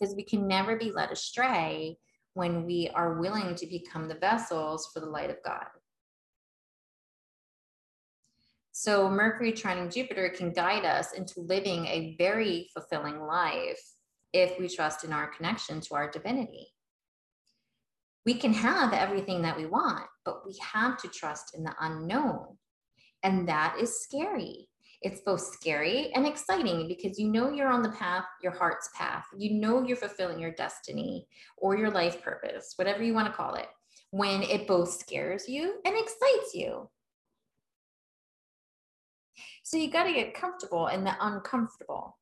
because 0.00 0.16
we 0.16 0.24
can 0.24 0.48
never 0.48 0.76
be 0.76 0.90
led 0.90 1.12
astray 1.12 1.96
when 2.34 2.64
we 2.64 2.90
are 2.94 3.20
willing 3.20 3.54
to 3.56 3.66
become 3.66 4.08
the 4.08 4.14
vessels 4.14 4.90
for 4.92 5.00
the 5.00 5.06
light 5.06 5.30
of 5.30 5.36
God. 5.44 5.66
So 8.72 9.08
Mercury 9.08 9.52
trining 9.52 9.92
Jupiter 9.92 10.30
can 10.30 10.50
guide 10.50 10.84
us 10.84 11.12
into 11.12 11.40
living 11.40 11.86
a 11.86 12.16
very 12.18 12.68
fulfilling 12.72 13.20
life 13.20 13.80
if 14.32 14.58
we 14.58 14.66
trust 14.68 15.04
in 15.04 15.12
our 15.12 15.28
connection 15.28 15.80
to 15.82 15.94
our 15.94 16.10
divinity. 16.10 16.68
We 18.24 18.34
can 18.34 18.54
have 18.54 18.92
everything 18.92 19.42
that 19.42 19.56
we 19.56 19.66
want, 19.66 20.06
but 20.24 20.46
we 20.46 20.56
have 20.72 20.96
to 21.02 21.08
trust 21.08 21.54
in 21.54 21.64
the 21.64 21.74
unknown. 21.80 22.56
And 23.22 23.48
that 23.48 23.76
is 23.78 24.02
scary. 24.02 24.68
It's 25.02 25.20
both 25.20 25.40
scary 25.40 26.12
and 26.14 26.26
exciting 26.26 26.86
because 26.86 27.18
you 27.18 27.28
know 27.28 27.50
you're 27.50 27.72
on 27.72 27.82
the 27.82 27.90
path, 27.90 28.24
your 28.42 28.52
heart's 28.52 28.88
path. 28.94 29.24
You 29.36 29.54
know 29.54 29.82
you're 29.82 29.96
fulfilling 29.96 30.38
your 30.38 30.52
destiny 30.52 31.26
or 31.56 31.76
your 31.76 31.90
life 31.90 32.22
purpose, 32.22 32.74
whatever 32.76 33.02
you 33.02 33.12
want 33.12 33.26
to 33.26 33.32
call 33.32 33.54
it, 33.54 33.66
when 34.10 34.42
it 34.42 34.68
both 34.68 34.92
scares 34.92 35.48
you 35.48 35.80
and 35.84 35.94
excites 35.96 36.54
you. 36.54 36.88
So 39.64 39.76
you 39.76 39.90
got 39.90 40.04
to 40.04 40.12
get 40.12 40.34
comfortable 40.34 40.86
in 40.88 41.02
the 41.02 41.14
uncomfortable. 41.20 42.18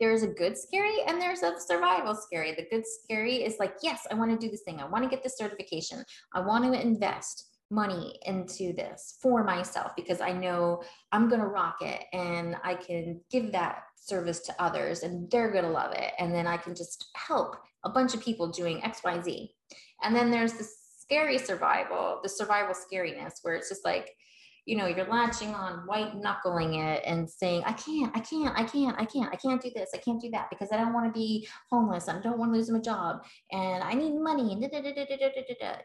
There's 0.00 0.22
a 0.22 0.28
good 0.28 0.56
scary 0.56 1.02
and 1.06 1.20
there's 1.20 1.42
a 1.42 1.58
survival 1.58 2.14
scary. 2.14 2.54
The 2.54 2.66
good 2.70 2.84
scary 2.86 3.36
is 3.36 3.56
like, 3.58 3.74
yes, 3.82 4.06
I 4.10 4.14
want 4.14 4.30
to 4.30 4.46
do 4.46 4.50
this 4.50 4.62
thing. 4.62 4.80
I 4.80 4.86
want 4.86 5.04
to 5.04 5.10
get 5.10 5.22
this 5.22 5.36
certification. 5.36 6.04
I 6.34 6.40
want 6.40 6.64
to 6.64 6.80
invest. 6.80 7.46
Money 7.70 8.18
into 8.24 8.72
this 8.72 9.18
for 9.20 9.44
myself 9.44 9.92
because 9.96 10.20
I 10.20 10.32
know 10.32 10.82
I'm 11.12 11.28
going 11.28 11.40
to 11.40 11.46
rock 11.46 11.76
it 11.82 12.04
and 12.12 12.56
I 12.64 12.74
can 12.74 13.20
give 13.30 13.52
that 13.52 13.82
service 13.96 14.40
to 14.40 14.54
others 14.58 15.02
and 15.02 15.30
they're 15.30 15.50
going 15.50 15.64
to 15.64 15.70
love 15.70 15.92
it. 15.92 16.12
And 16.18 16.34
then 16.34 16.46
I 16.46 16.56
can 16.56 16.74
just 16.74 17.10
help 17.14 17.56
a 17.84 17.90
bunch 17.90 18.14
of 18.14 18.22
people 18.22 18.48
doing 18.48 18.80
XYZ. 18.80 19.50
And 20.02 20.16
then 20.16 20.30
there's 20.30 20.54
the 20.54 20.66
scary 20.98 21.38
survival, 21.38 22.20
the 22.22 22.28
survival 22.28 22.74
scariness 22.74 23.34
where 23.42 23.54
it's 23.54 23.68
just 23.68 23.84
like, 23.84 24.14
you 24.68 24.76
know, 24.76 24.86
you're 24.86 25.08
latching 25.08 25.54
on, 25.54 25.86
white 25.86 26.14
knuckling 26.14 26.74
it 26.74 27.02
and 27.06 27.28
saying, 27.28 27.62
I 27.64 27.72
can't, 27.72 28.14
I 28.14 28.20
can't, 28.20 28.54
I 28.54 28.64
can't, 28.64 28.94
I 28.98 29.06
can't, 29.06 29.32
I 29.32 29.36
can't 29.36 29.62
do 29.62 29.70
this, 29.74 29.92
I 29.94 29.96
can't 29.96 30.20
do 30.20 30.28
that 30.32 30.50
because 30.50 30.68
I 30.70 30.76
don't 30.76 30.92
want 30.92 31.06
to 31.06 31.18
be 31.18 31.48
homeless. 31.70 32.06
I 32.06 32.20
don't 32.20 32.38
want 32.38 32.52
to 32.52 32.58
lose 32.58 32.70
my 32.70 32.78
job 32.78 33.24
and 33.50 33.82
I 33.82 33.94
need 33.94 34.14
money 34.14 34.52
and 34.52 34.62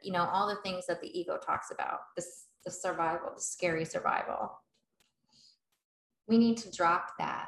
you 0.03 0.11
know, 0.11 0.25
all 0.25 0.49
the 0.49 0.57
things 0.63 0.85
that 0.87 0.99
the 0.99 1.17
ego 1.17 1.37
talks 1.37 1.71
about, 1.71 1.99
this 2.17 2.47
the 2.65 2.71
survival, 2.71 3.31
the 3.35 3.41
scary 3.41 3.85
survival. 3.85 4.51
We 6.27 6.37
need 6.37 6.57
to 6.57 6.71
drop 6.71 7.11
that 7.19 7.47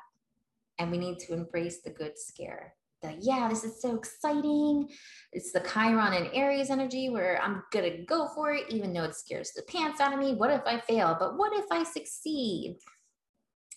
and 0.80 0.90
we 0.90 0.98
need 0.98 1.20
to 1.20 1.34
embrace 1.34 1.82
the 1.82 1.90
good 1.90 2.18
scare 2.18 2.76
the 3.02 3.16
yeah, 3.20 3.48
this 3.50 3.64
is 3.64 3.82
so 3.82 3.96
exciting. 3.96 4.90
It's 5.32 5.52
the 5.52 5.62
Chiron 5.62 6.14
and 6.14 6.30
Aries 6.34 6.70
energy 6.70 7.10
where 7.10 7.42
I'm 7.42 7.64
gonna 7.72 8.04
go 8.06 8.28
for 8.34 8.54
it, 8.54 8.66
even 8.70 8.94
though 8.94 9.04
it 9.04 9.16
scares 9.16 9.52
the 9.56 9.64
pants 9.64 10.00
out 10.00 10.14
of 10.14 10.20
me. 10.20 10.36
What 10.36 10.52
if 10.52 10.62
I 10.66 10.80
fail? 10.80 11.16
But 11.20 11.38
what 11.38 11.54
if 11.54 11.66
I 11.72 11.84
succeed? 11.84 12.78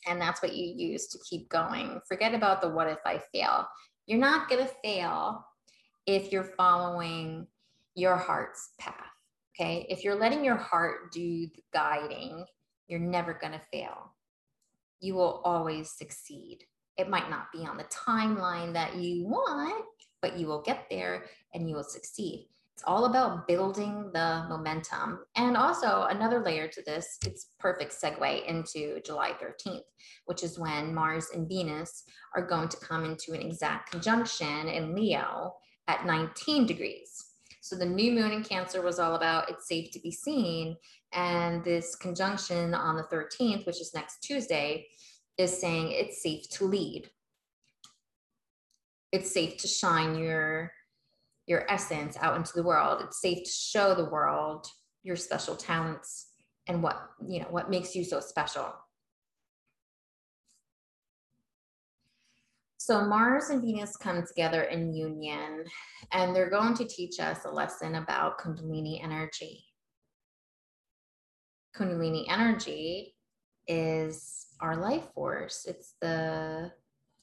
And 0.07 0.21
that's 0.21 0.43
what 0.43 0.55
you 0.55 0.73
use 0.75 1.09
to 1.09 1.19
keep 1.29 1.49
going. 1.49 2.01
Forget 2.09 2.35
about 2.35 2.61
the 2.61 2.69
what 2.69 2.89
if 2.89 2.99
I 3.05 3.21
fail. 3.33 3.67
You're 4.07 4.19
not 4.21 4.49
gonna 4.49 4.69
fail 4.83 5.45
if 6.07 6.33
you're 6.33 6.53
following 6.57 7.47
your 7.95 8.17
heart's 8.17 8.71
path. 8.79 8.95
Okay. 9.61 9.87
If 9.89 10.05
you're 10.05 10.15
letting 10.15 10.45
your 10.45 10.57
heart 10.57 11.13
do 11.13 11.49
the 11.49 11.63
guiding, 11.73 12.45
you're 12.87 13.01
never 13.01 13.35
gonna 13.35 13.61
fail. 13.73 14.15
You 15.01 15.15
will 15.15 15.43
always 15.45 15.91
succeed. 15.91 16.65
It 16.99 17.09
might 17.09 17.31
not 17.31 17.53
be 17.53 17.65
on 17.65 17.77
the 17.77 17.85
timeline 17.85 18.73
that 18.75 18.97
you 18.97 19.25
want, 19.25 19.85
but 20.21 20.37
you 20.37 20.47
will 20.47 20.63
get 20.63 20.87
there 20.91 21.25
and 21.55 21.69
you 21.69 21.77
will 21.77 21.85
succeed. 21.85 22.49
It's 22.75 22.85
all 22.87 23.07
about 23.07 23.49
building 23.49 24.11
the 24.13 24.47
momentum. 24.49 25.21
And 25.35 25.57
also, 25.57 26.07
another 26.11 26.45
layer 26.45 26.69
to 26.69 26.83
this, 26.83 27.19
it's 27.27 27.51
perfect 27.59 27.93
segue 27.93 28.47
into 28.47 29.01
July 29.05 29.33
13th, 29.33 29.83
which 30.27 30.45
is 30.45 30.61
when 30.61 30.95
Mars 30.95 31.31
and 31.35 31.49
Venus 31.49 32.05
are 32.37 32.47
going 32.47 32.69
to 32.69 32.77
come 32.77 33.05
into 33.05 33.33
an 33.33 33.43
exact 33.43 33.91
conjunction 33.91 34.69
in 34.69 34.95
Leo 34.95 35.55
at 35.89 36.07
19 36.07 36.67
degrees. 36.67 37.25
So 37.61 37.77
the 37.77 37.85
new 37.85 38.13
moon 38.13 38.31
in 38.31 38.45
Cancer 38.45 38.81
was 38.81 38.99
all 38.99 39.17
about 39.17 39.51
it's 39.51 39.67
safe 39.67 39.91
to 39.91 40.01
be 40.01 40.13
seen. 40.13 40.77
And 41.13 41.65
this 41.65 41.97
conjunction 41.97 42.75
on 42.75 42.97
the 42.97 43.03
13th, 43.05 43.67
which 43.67 43.81
is 43.81 43.93
next 43.93 44.23
Tuesday, 44.23 44.87
is 45.39 45.59
saying 45.59 45.93
it's 45.93 46.23
safe 46.23 46.49
to 46.51 46.65
lead. 46.67 47.09
It's 49.13 49.33
safe 49.33 49.57
to 49.59 49.69
shine 49.69 50.19
your 50.19 50.73
your 51.47 51.65
essence 51.71 52.17
out 52.21 52.37
into 52.37 52.53
the 52.55 52.63
world. 52.63 53.01
It's 53.03 53.23
safe 53.23 53.45
to 53.45 53.51
show 53.51 53.95
the 53.95 54.11
world 54.11 54.67
your 55.03 55.17
special 55.17 55.57
talents 55.57 56.27
and 56.67 56.83
what, 56.83 57.01
you 57.27 57.41
know, 57.41 57.47
what 57.49 57.71
makes 57.71 57.97
you 57.97 58.05
so 58.05 58.21
special. 58.21 58.71
So 62.77 63.05
Mars 63.05 63.49
and 63.49 63.63
Venus 63.63 63.97
come 63.97 64.23
together 64.27 64.63
in 64.63 64.93
union 64.93 65.65
and 66.13 66.37
they're 66.37 66.51
going 66.51 66.75
to 66.75 66.85
teach 66.85 67.19
us 67.19 67.45
a 67.45 67.51
lesson 67.51 67.95
about 67.95 68.39
Kundalini 68.39 69.03
energy. 69.03 69.65
Kundalini 71.75 72.25
energy 72.29 73.15
is 73.69 74.47
our 74.61 74.77
life 74.77 75.05
force. 75.15 75.67
It's 75.69 75.95
the 76.01 76.73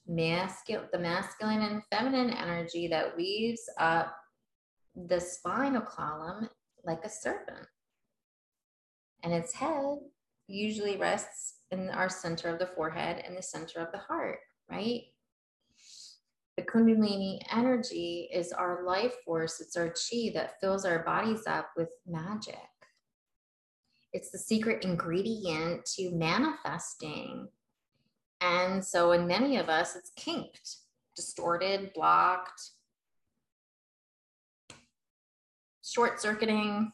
masculine, 0.07 0.87
the 0.91 0.99
masculine 0.99 1.61
and 1.61 1.83
feminine 1.91 2.29
energy 2.29 2.87
that 2.87 3.17
weaves 3.17 3.67
up 3.79 4.15
the 4.95 5.19
spinal 5.19 5.81
column 5.81 6.49
like 6.85 7.03
a 7.03 7.09
serpent. 7.09 7.67
And 9.23 9.33
its 9.33 9.53
head 9.53 9.97
usually 10.47 10.97
rests 10.97 11.55
in 11.71 11.89
our 11.89 12.09
center 12.09 12.49
of 12.49 12.59
the 12.59 12.67
forehead 12.67 13.23
and 13.25 13.35
the 13.35 13.41
center 13.41 13.79
of 13.79 13.91
the 13.91 13.97
heart, 13.97 14.39
right? 14.69 15.01
The 16.57 16.63
Kundalini 16.63 17.39
energy 17.51 18.29
is 18.31 18.53
our 18.53 18.85
life 18.85 19.13
force, 19.25 19.59
it's 19.59 19.75
our 19.75 19.89
chi 19.89 20.31
that 20.35 20.59
fills 20.61 20.85
our 20.85 20.99
bodies 20.99 21.41
up 21.47 21.71
with 21.75 21.89
magic. 22.07 22.55
It's 24.15 24.29
the 24.29 24.37
secret 24.37 24.85
ingredient 24.85 25.83
to 25.97 26.09
manifesting. 26.11 27.49
And 28.39 28.83
so, 28.83 29.11
in 29.11 29.27
many 29.27 29.57
of 29.57 29.67
us, 29.67 29.97
it's 29.97 30.11
kinked, 30.15 30.77
distorted, 31.17 31.91
blocked, 31.93 32.61
short 35.83 36.21
circuiting. 36.21 36.93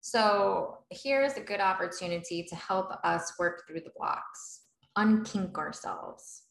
So, 0.00 0.78
here's 0.90 1.32
a 1.32 1.40
good 1.40 1.60
opportunity 1.60 2.44
to 2.44 2.54
help 2.54 2.92
us 3.02 3.32
work 3.40 3.64
through 3.66 3.80
the 3.80 3.92
blocks, 3.98 4.66
unkink 4.96 5.56
ourselves, 5.56 6.42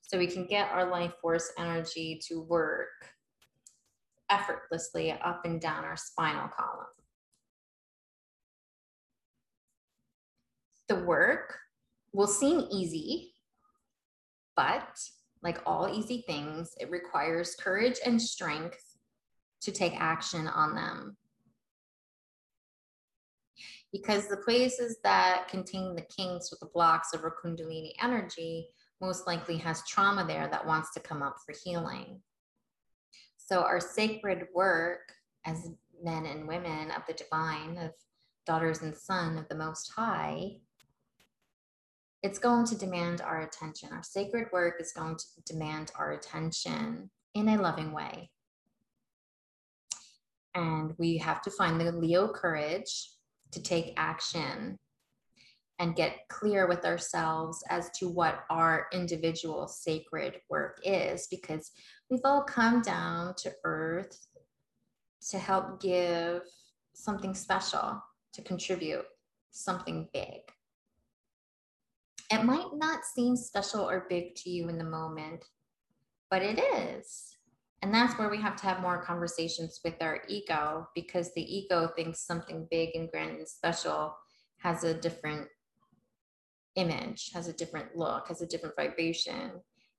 so 0.00 0.16
we 0.16 0.26
can 0.26 0.46
get 0.46 0.70
our 0.70 0.90
life 0.90 1.12
force 1.20 1.52
energy 1.58 2.18
to 2.28 2.40
work 2.40 3.12
effortlessly 4.30 5.12
up 5.12 5.44
and 5.44 5.60
down 5.60 5.84
our 5.84 5.98
spinal 5.98 6.48
column. 6.48 6.86
The 10.90 10.96
work 10.96 11.56
will 12.12 12.26
seem 12.26 12.66
easy, 12.72 13.32
but 14.56 14.98
like 15.40 15.62
all 15.64 15.88
easy 15.88 16.24
things, 16.26 16.72
it 16.80 16.90
requires 16.90 17.54
courage 17.54 17.98
and 18.04 18.20
strength 18.20 18.96
to 19.62 19.70
take 19.70 19.94
action 19.98 20.48
on 20.48 20.74
them. 20.74 21.16
Because 23.92 24.26
the 24.26 24.36
places 24.38 24.98
that 25.04 25.46
contain 25.48 25.94
the 25.94 26.02
kinks 26.02 26.50
with 26.50 26.58
the 26.58 26.70
blocks 26.74 27.14
of 27.14 27.22
our 27.22 27.36
Kundalini 27.42 27.92
energy 28.02 28.66
most 29.00 29.28
likely 29.28 29.58
has 29.58 29.86
trauma 29.86 30.26
there 30.26 30.48
that 30.50 30.66
wants 30.66 30.92
to 30.94 31.00
come 31.00 31.22
up 31.22 31.36
for 31.46 31.54
healing. 31.64 32.20
So, 33.36 33.62
our 33.62 33.80
sacred 33.80 34.48
work 34.54 35.12
as 35.46 35.70
men 36.02 36.26
and 36.26 36.48
women 36.48 36.90
of 36.90 37.02
the 37.06 37.14
divine, 37.14 37.78
of 37.78 37.92
daughters 38.46 38.82
and 38.82 38.96
son 38.96 39.38
of 39.38 39.48
the 39.48 39.56
Most 39.56 39.92
High, 39.96 40.56
it's 42.22 42.38
going 42.38 42.66
to 42.66 42.76
demand 42.76 43.20
our 43.20 43.42
attention. 43.42 43.90
Our 43.92 44.02
sacred 44.02 44.48
work 44.52 44.76
is 44.80 44.92
going 44.92 45.16
to 45.16 45.52
demand 45.52 45.92
our 45.98 46.12
attention 46.12 47.10
in 47.34 47.48
a 47.48 47.60
loving 47.60 47.92
way. 47.92 48.30
And 50.54 50.94
we 50.98 51.16
have 51.18 51.40
to 51.42 51.50
find 51.50 51.80
the 51.80 51.92
Leo 51.92 52.28
courage 52.28 53.10
to 53.52 53.62
take 53.62 53.94
action 53.96 54.78
and 55.78 55.96
get 55.96 56.28
clear 56.28 56.68
with 56.68 56.84
ourselves 56.84 57.64
as 57.70 57.88
to 57.98 58.08
what 58.08 58.40
our 58.50 58.86
individual 58.92 59.66
sacred 59.66 60.36
work 60.50 60.78
is, 60.84 61.26
because 61.30 61.70
we've 62.10 62.20
all 62.24 62.42
come 62.42 62.82
down 62.82 63.34
to 63.36 63.50
earth 63.64 64.26
to 65.30 65.38
help 65.38 65.80
give 65.80 66.42
something 66.94 67.34
special, 67.34 68.02
to 68.34 68.42
contribute 68.42 69.06
something 69.52 70.06
big. 70.12 70.40
It 72.30 72.44
might 72.44 72.68
not 72.74 73.04
seem 73.04 73.36
special 73.36 73.88
or 73.88 74.06
big 74.08 74.36
to 74.36 74.50
you 74.50 74.68
in 74.68 74.78
the 74.78 74.84
moment, 74.84 75.44
but 76.30 76.42
it 76.42 76.60
is. 76.60 77.36
And 77.82 77.92
that's 77.92 78.18
where 78.18 78.28
we 78.28 78.40
have 78.40 78.56
to 78.56 78.66
have 78.66 78.80
more 78.80 79.02
conversations 79.02 79.80
with 79.84 79.94
our 80.00 80.20
ego 80.28 80.88
because 80.94 81.32
the 81.34 81.42
ego 81.42 81.90
thinks 81.96 82.20
something 82.20 82.68
big 82.70 82.90
and 82.94 83.10
grand 83.10 83.38
and 83.38 83.48
special 83.48 84.14
has 84.58 84.84
a 84.84 84.94
different 84.94 85.48
image, 86.76 87.30
has 87.32 87.48
a 87.48 87.52
different 87.52 87.96
look, 87.96 88.28
has 88.28 88.42
a 88.42 88.46
different 88.46 88.76
vibration. 88.76 89.52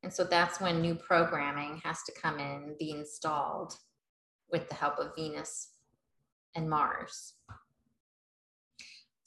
And 0.03 0.13
so 0.13 0.23
that's 0.23 0.61
when 0.61 0.81
new 0.81 0.95
programming 0.95 1.81
has 1.83 2.01
to 2.03 2.13
come 2.13 2.39
in, 2.39 2.75
be 2.79 2.91
installed 2.91 3.73
with 4.51 4.69
the 4.69 4.75
help 4.75 4.99
of 4.99 5.15
Venus 5.15 5.71
and 6.55 6.69
Mars. 6.69 7.33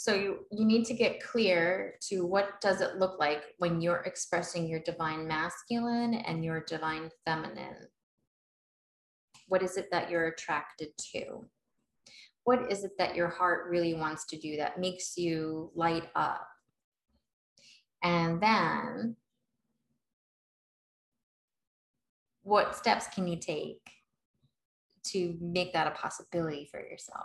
So 0.05 0.12
you, 0.12 0.40
you 0.51 0.67
need 0.67 0.85
to 0.85 0.93
get 0.93 1.25
clear 1.25 1.95
to 2.11 2.27
what 2.27 2.61
does 2.61 2.83
it 2.83 2.97
look 2.99 3.19
like 3.19 3.40
when 3.57 3.81
you're 3.81 4.03
expressing 4.05 4.69
your 4.69 4.81
divine 4.81 5.27
masculine 5.27 6.12
and 6.12 6.45
your 6.45 6.62
divine 6.69 7.09
feminine. 7.25 7.88
What 9.49 9.62
is 9.62 9.79
it 9.79 9.88
that 9.93 10.11
you're 10.11 10.27
attracted 10.27 10.88
to? 11.14 11.47
What 12.43 12.71
is 12.71 12.85
it 12.85 12.90
that 12.99 13.14
your 13.14 13.31
heart 13.31 13.71
really 13.71 13.95
wants 13.95 14.27
to 14.27 14.38
do 14.38 14.59
that 14.59 14.79
makes 14.79 15.17
you 15.17 15.71
light 15.75 16.11
up? 16.14 16.47
And 18.03 18.43
then 18.43 19.17
what 22.43 22.77
steps 22.77 23.07
can 23.07 23.27
you 23.27 23.38
take 23.38 23.81
to 25.05 25.38
make 25.40 25.73
that 25.73 25.87
a 25.87 25.93
possibility 25.93 26.69
for 26.71 26.79
yourself? 26.79 27.25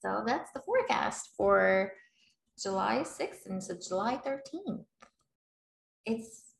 So 0.00 0.22
that's 0.26 0.50
the 0.52 0.60
forecast 0.60 1.30
for 1.36 1.92
July 2.58 3.04
6th 3.04 3.46
into 3.46 3.78
July 3.86 4.16
13th. 4.24 4.84
It's 6.06 6.54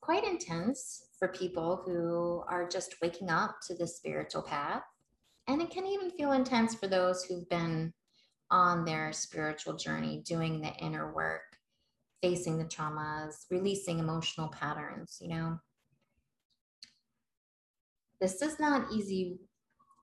quite 0.00 0.24
intense 0.24 1.06
for 1.18 1.28
people 1.28 1.82
who 1.86 2.42
are 2.48 2.68
just 2.68 2.96
waking 3.00 3.30
up 3.30 3.56
to 3.66 3.74
the 3.74 3.86
spiritual 3.86 4.42
path. 4.42 4.82
And 5.46 5.62
it 5.62 5.70
can 5.70 5.86
even 5.86 6.10
feel 6.10 6.32
intense 6.32 6.74
for 6.74 6.88
those 6.88 7.24
who've 7.24 7.48
been 7.48 7.92
on 8.50 8.84
their 8.84 9.12
spiritual 9.12 9.76
journey, 9.76 10.22
doing 10.26 10.60
the 10.60 10.72
inner 10.74 11.12
work, 11.12 11.42
facing 12.22 12.58
the 12.58 12.64
traumas, 12.64 13.44
releasing 13.50 13.98
emotional 13.98 14.48
patterns, 14.48 15.18
you 15.20 15.28
know. 15.28 15.58
This 18.20 18.42
is 18.42 18.58
not 18.58 18.92
easy 18.92 19.38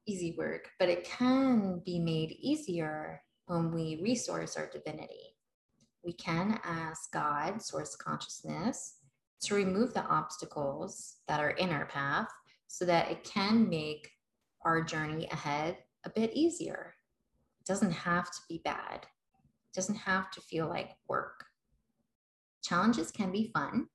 easy 0.08 0.36
work, 0.38 0.70
but 0.80 0.90
it 0.90 1.04
can 1.04 1.82
be 1.86 2.00
made 2.00 2.32
easier 2.40 3.22
when 3.46 3.72
we 3.72 4.00
resource 4.02 4.58
our 4.58 4.70
divinity. 4.70 5.36
We 6.04 6.14
can 6.14 6.60
ask 6.64 7.12
God, 7.12 7.62
source 7.62 7.96
consciousness, 7.96 8.96
to 9.44 9.56
remove 9.56 9.94
the 9.94 10.06
obstacles 10.06 11.18
that 11.28 11.40
are 11.40 11.52
in 11.52 11.70
our 11.70 11.86
path 11.86 12.30
so 12.68 12.86
that 12.86 13.12
it 13.12 13.24
can 13.24 13.70
make 13.70 14.10
our 14.64 14.82
journey 14.82 15.28
ahead 15.32 15.78
a 16.06 16.10
bit 16.10 16.34
easier. 16.34 16.94
It 17.60 17.68
doesn't 17.68 17.92
have 17.92 18.26
to 18.26 18.40
be 18.48 18.62
bad, 18.64 19.02
it 19.04 19.74
doesn't 19.74 19.96
have 19.96 20.32
to 20.32 20.42
feel 20.42 20.68
like 20.68 20.92
work. 21.08 21.46
Challenges 22.64 23.12
can 23.12 23.32
be 23.32 23.52
fun. 23.54 23.88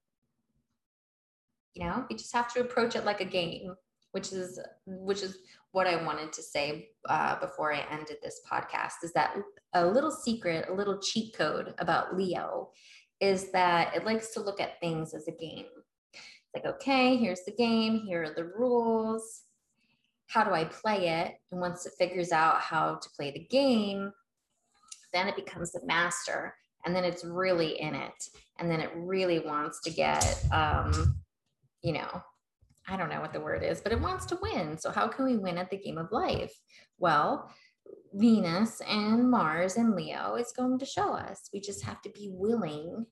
You 1.75 1.85
know, 1.85 2.07
we 2.09 2.17
just 2.17 2.35
have 2.35 2.53
to 2.55 2.61
approach 2.61 2.97
it 2.97 3.05
like 3.05 3.21
a 3.21 3.25
game, 3.25 3.75
which 4.17 4.33
is 4.33 4.59
which 4.87 5.23
is 5.23 5.41
what 5.73 5.87
I 5.87 6.03
wanted 6.03 6.33
to 6.33 6.43
say 6.43 6.89
uh, 7.07 7.39
before 7.39 7.75
I 7.75 7.87
ended 7.91 8.17
this 8.23 8.41
podcast 8.51 9.05
is 9.05 9.13
that 9.13 9.37
a 9.75 9.87
little 9.87 10.11
secret, 10.11 10.71
a 10.71 10.73
little 10.73 10.99
cheat 11.01 11.37
code 11.37 11.75
about 11.77 12.17
Leo 12.17 12.71
is 13.21 13.53
that 13.53 13.95
it 13.95 14.07
likes 14.07 14.31
to 14.31 14.41
look 14.41 14.59
at 14.59 14.81
things 14.81 15.13
as 15.13 15.29
a 15.29 15.33
game. 15.33 15.67
It's 16.15 16.55
like, 16.55 16.65
okay, 16.65 17.19
here's 17.19 17.45
the 17.45 17.53
game, 17.53 18.01
here 18.07 18.23
are 18.23 18.35
the 18.35 18.53
rules. 18.59 19.43
How 20.29 20.45
do 20.45 20.53
I 20.53 20.65
play 20.65 21.09
it? 21.09 21.35
And 21.53 21.61
once 21.61 21.85
it 21.85 21.93
figures 21.99 22.33
out 22.33 22.63
how 22.63 22.95
to 22.95 23.11
play 23.11 23.33
the 23.33 23.47
game, 23.51 24.13
then 25.13 25.29
it 25.29 25.37
becomes 25.37 25.73
the 25.73 25.85
master. 25.85 26.55
And 26.87 26.97
then 26.97 27.05
it's 27.05 27.23
really 27.23 27.79
in 27.79 27.95
it. 27.95 28.31
And 28.59 28.71
then 28.71 28.81
it 28.81 28.93
really 28.95 29.41
wants 29.41 29.83
to 29.83 29.91
get, 29.91 30.43
um, 30.53 31.17
you 31.83 31.93
know, 31.93 32.23
I 32.89 32.97
don't 32.97 33.11
know 33.11 33.21
what 33.21 33.33
the 33.33 33.41
word 33.41 33.63
is, 33.65 33.81
but 33.81 33.93
it 33.93 34.01
wants 34.01 34.27
to 34.27 34.39
win. 34.41 34.79
So, 34.79 34.91
how 34.91 35.09
can 35.09 35.25
we 35.25 35.37
win 35.37 35.59
at 35.59 35.71
the 35.71 35.77
game 35.77 35.99
of 35.99 36.13
life? 36.13 36.53
Well, 36.99 37.51
Venus 38.13 38.81
and 38.89 39.31
Mars 39.31 39.77
and 39.77 39.95
Leo 39.95 40.37
is 40.37 40.53
going 40.57 40.79
to 40.79 40.87
show 40.87 41.13
us. 41.13 41.51
We 41.53 41.61
just 41.61 41.85
have 41.85 42.01
to 42.03 42.11
be 42.11 42.31
willing 42.33 43.07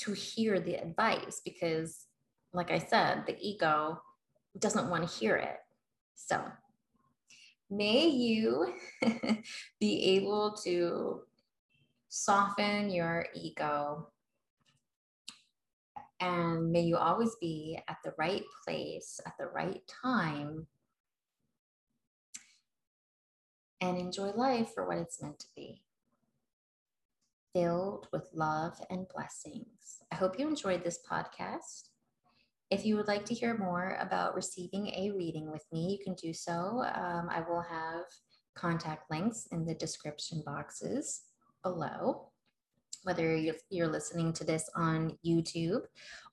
to 0.00 0.12
hear 0.12 0.60
the 0.60 0.74
advice 0.74 1.40
because, 1.44 2.06
like 2.52 2.70
I 2.70 2.78
said, 2.78 3.24
the 3.26 3.36
ego 3.40 4.00
doesn't 4.58 4.90
want 4.90 5.08
to 5.08 5.18
hear 5.18 5.36
it. 5.36 5.56
So, 6.14 6.42
may 7.70 8.06
you 8.06 8.74
be 9.80 10.16
able 10.16 10.56
to 10.64 11.22
soften 12.08 12.90
your 12.90 13.26
ego 13.34 14.08
and 16.20 16.70
may 16.70 16.82
you 16.82 16.96
always 16.96 17.36
be 17.40 17.78
at 17.88 17.98
the 18.04 18.12
right 18.18 18.44
place 18.64 19.20
at 19.26 19.34
the 19.38 19.46
right 19.46 19.82
time 20.02 20.66
and 23.80 23.98
enjoy 23.98 24.30
life 24.30 24.70
for 24.74 24.86
what 24.86 24.98
it's 24.98 25.22
meant 25.22 25.38
to 25.38 25.46
be 25.54 25.82
filled 27.54 28.06
with 28.12 28.28
love 28.34 28.74
and 28.90 29.06
blessings. 29.14 30.02
I 30.12 30.16
hope 30.16 30.38
you 30.38 30.48
enjoyed 30.48 30.84
this 30.84 30.98
podcast. 31.10 31.88
If 32.70 32.84
you 32.84 32.96
would 32.96 33.08
like 33.08 33.24
to 33.26 33.34
hear 33.34 33.56
more 33.56 33.96
about 34.00 34.34
receiving 34.34 34.88
a 34.88 35.12
reading 35.16 35.50
with 35.50 35.64
me, 35.72 35.90
you 35.90 36.04
can 36.04 36.14
do 36.14 36.34
so. 36.34 36.82
Um, 36.94 37.28
I 37.30 37.42
will 37.48 37.62
have 37.62 38.04
contact 38.56 39.10
links 39.10 39.46
in 39.52 39.64
the 39.64 39.74
description 39.74 40.42
boxes 40.44 41.22
below 41.62 42.30
whether 43.06 43.36
you're 43.70 43.86
listening 43.86 44.32
to 44.32 44.42
this 44.42 44.68
on 44.74 45.16
YouTube 45.24 45.82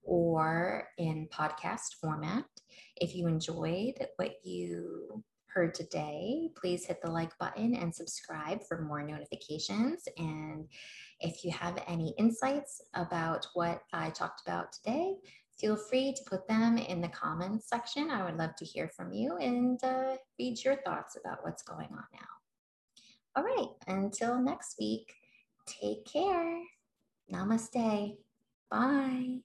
or 0.02 0.88
in 0.98 1.30
podcast 1.32 2.00
format. 2.02 2.46
If 2.96 3.16
you 3.16 3.28
enjoyed 3.28 3.94
what 4.16 4.34
you 4.44 5.24
heard 5.46 5.76
today, 5.76 6.50
please 6.60 6.84
hit 6.84 7.00
the 7.04 7.12
like 7.12 7.38
button 7.38 7.76
and 7.76 7.94
subscribe 7.94 8.64
for 8.68 8.82
more 8.82 9.04
notifications. 9.04 10.08
And 10.18 10.66
if 11.20 11.46
you 11.46 11.52
have 11.52 11.78
any 11.86 12.16
insights 12.18 12.82
about 12.96 13.46
what 13.54 13.84
I 13.94 14.10
talked 14.10 14.42
about 14.42 14.72
today, 14.74 15.14
feel 15.60 15.76
free 15.76 16.16
to 16.16 16.24
put 16.28 16.48
them 16.48 16.80
in 16.80 17.02
the 17.02 17.08
comments 17.10 17.70
section. 17.70 18.10
I 18.10 18.26
would 18.26 18.38
love 18.38 18.56
to 18.56 18.66
hear 18.66 18.90
from 18.90 19.14
you 19.14 19.38
and 19.38 19.80
uh, 19.84 20.16
read 20.40 20.58
your 20.66 20.78
thoughts 20.78 21.18
about 21.24 21.44
what's 21.44 21.62
going 21.62 21.90
on 21.92 22.06
now. 22.14 22.30
All 23.36 23.44
right, 23.44 23.70
until 23.88 24.42
next 24.42 24.76
week. 24.80 25.14
Take 25.66 26.06
care. 26.06 26.64
Namaste. 27.32 28.18
Bye. 28.70 29.44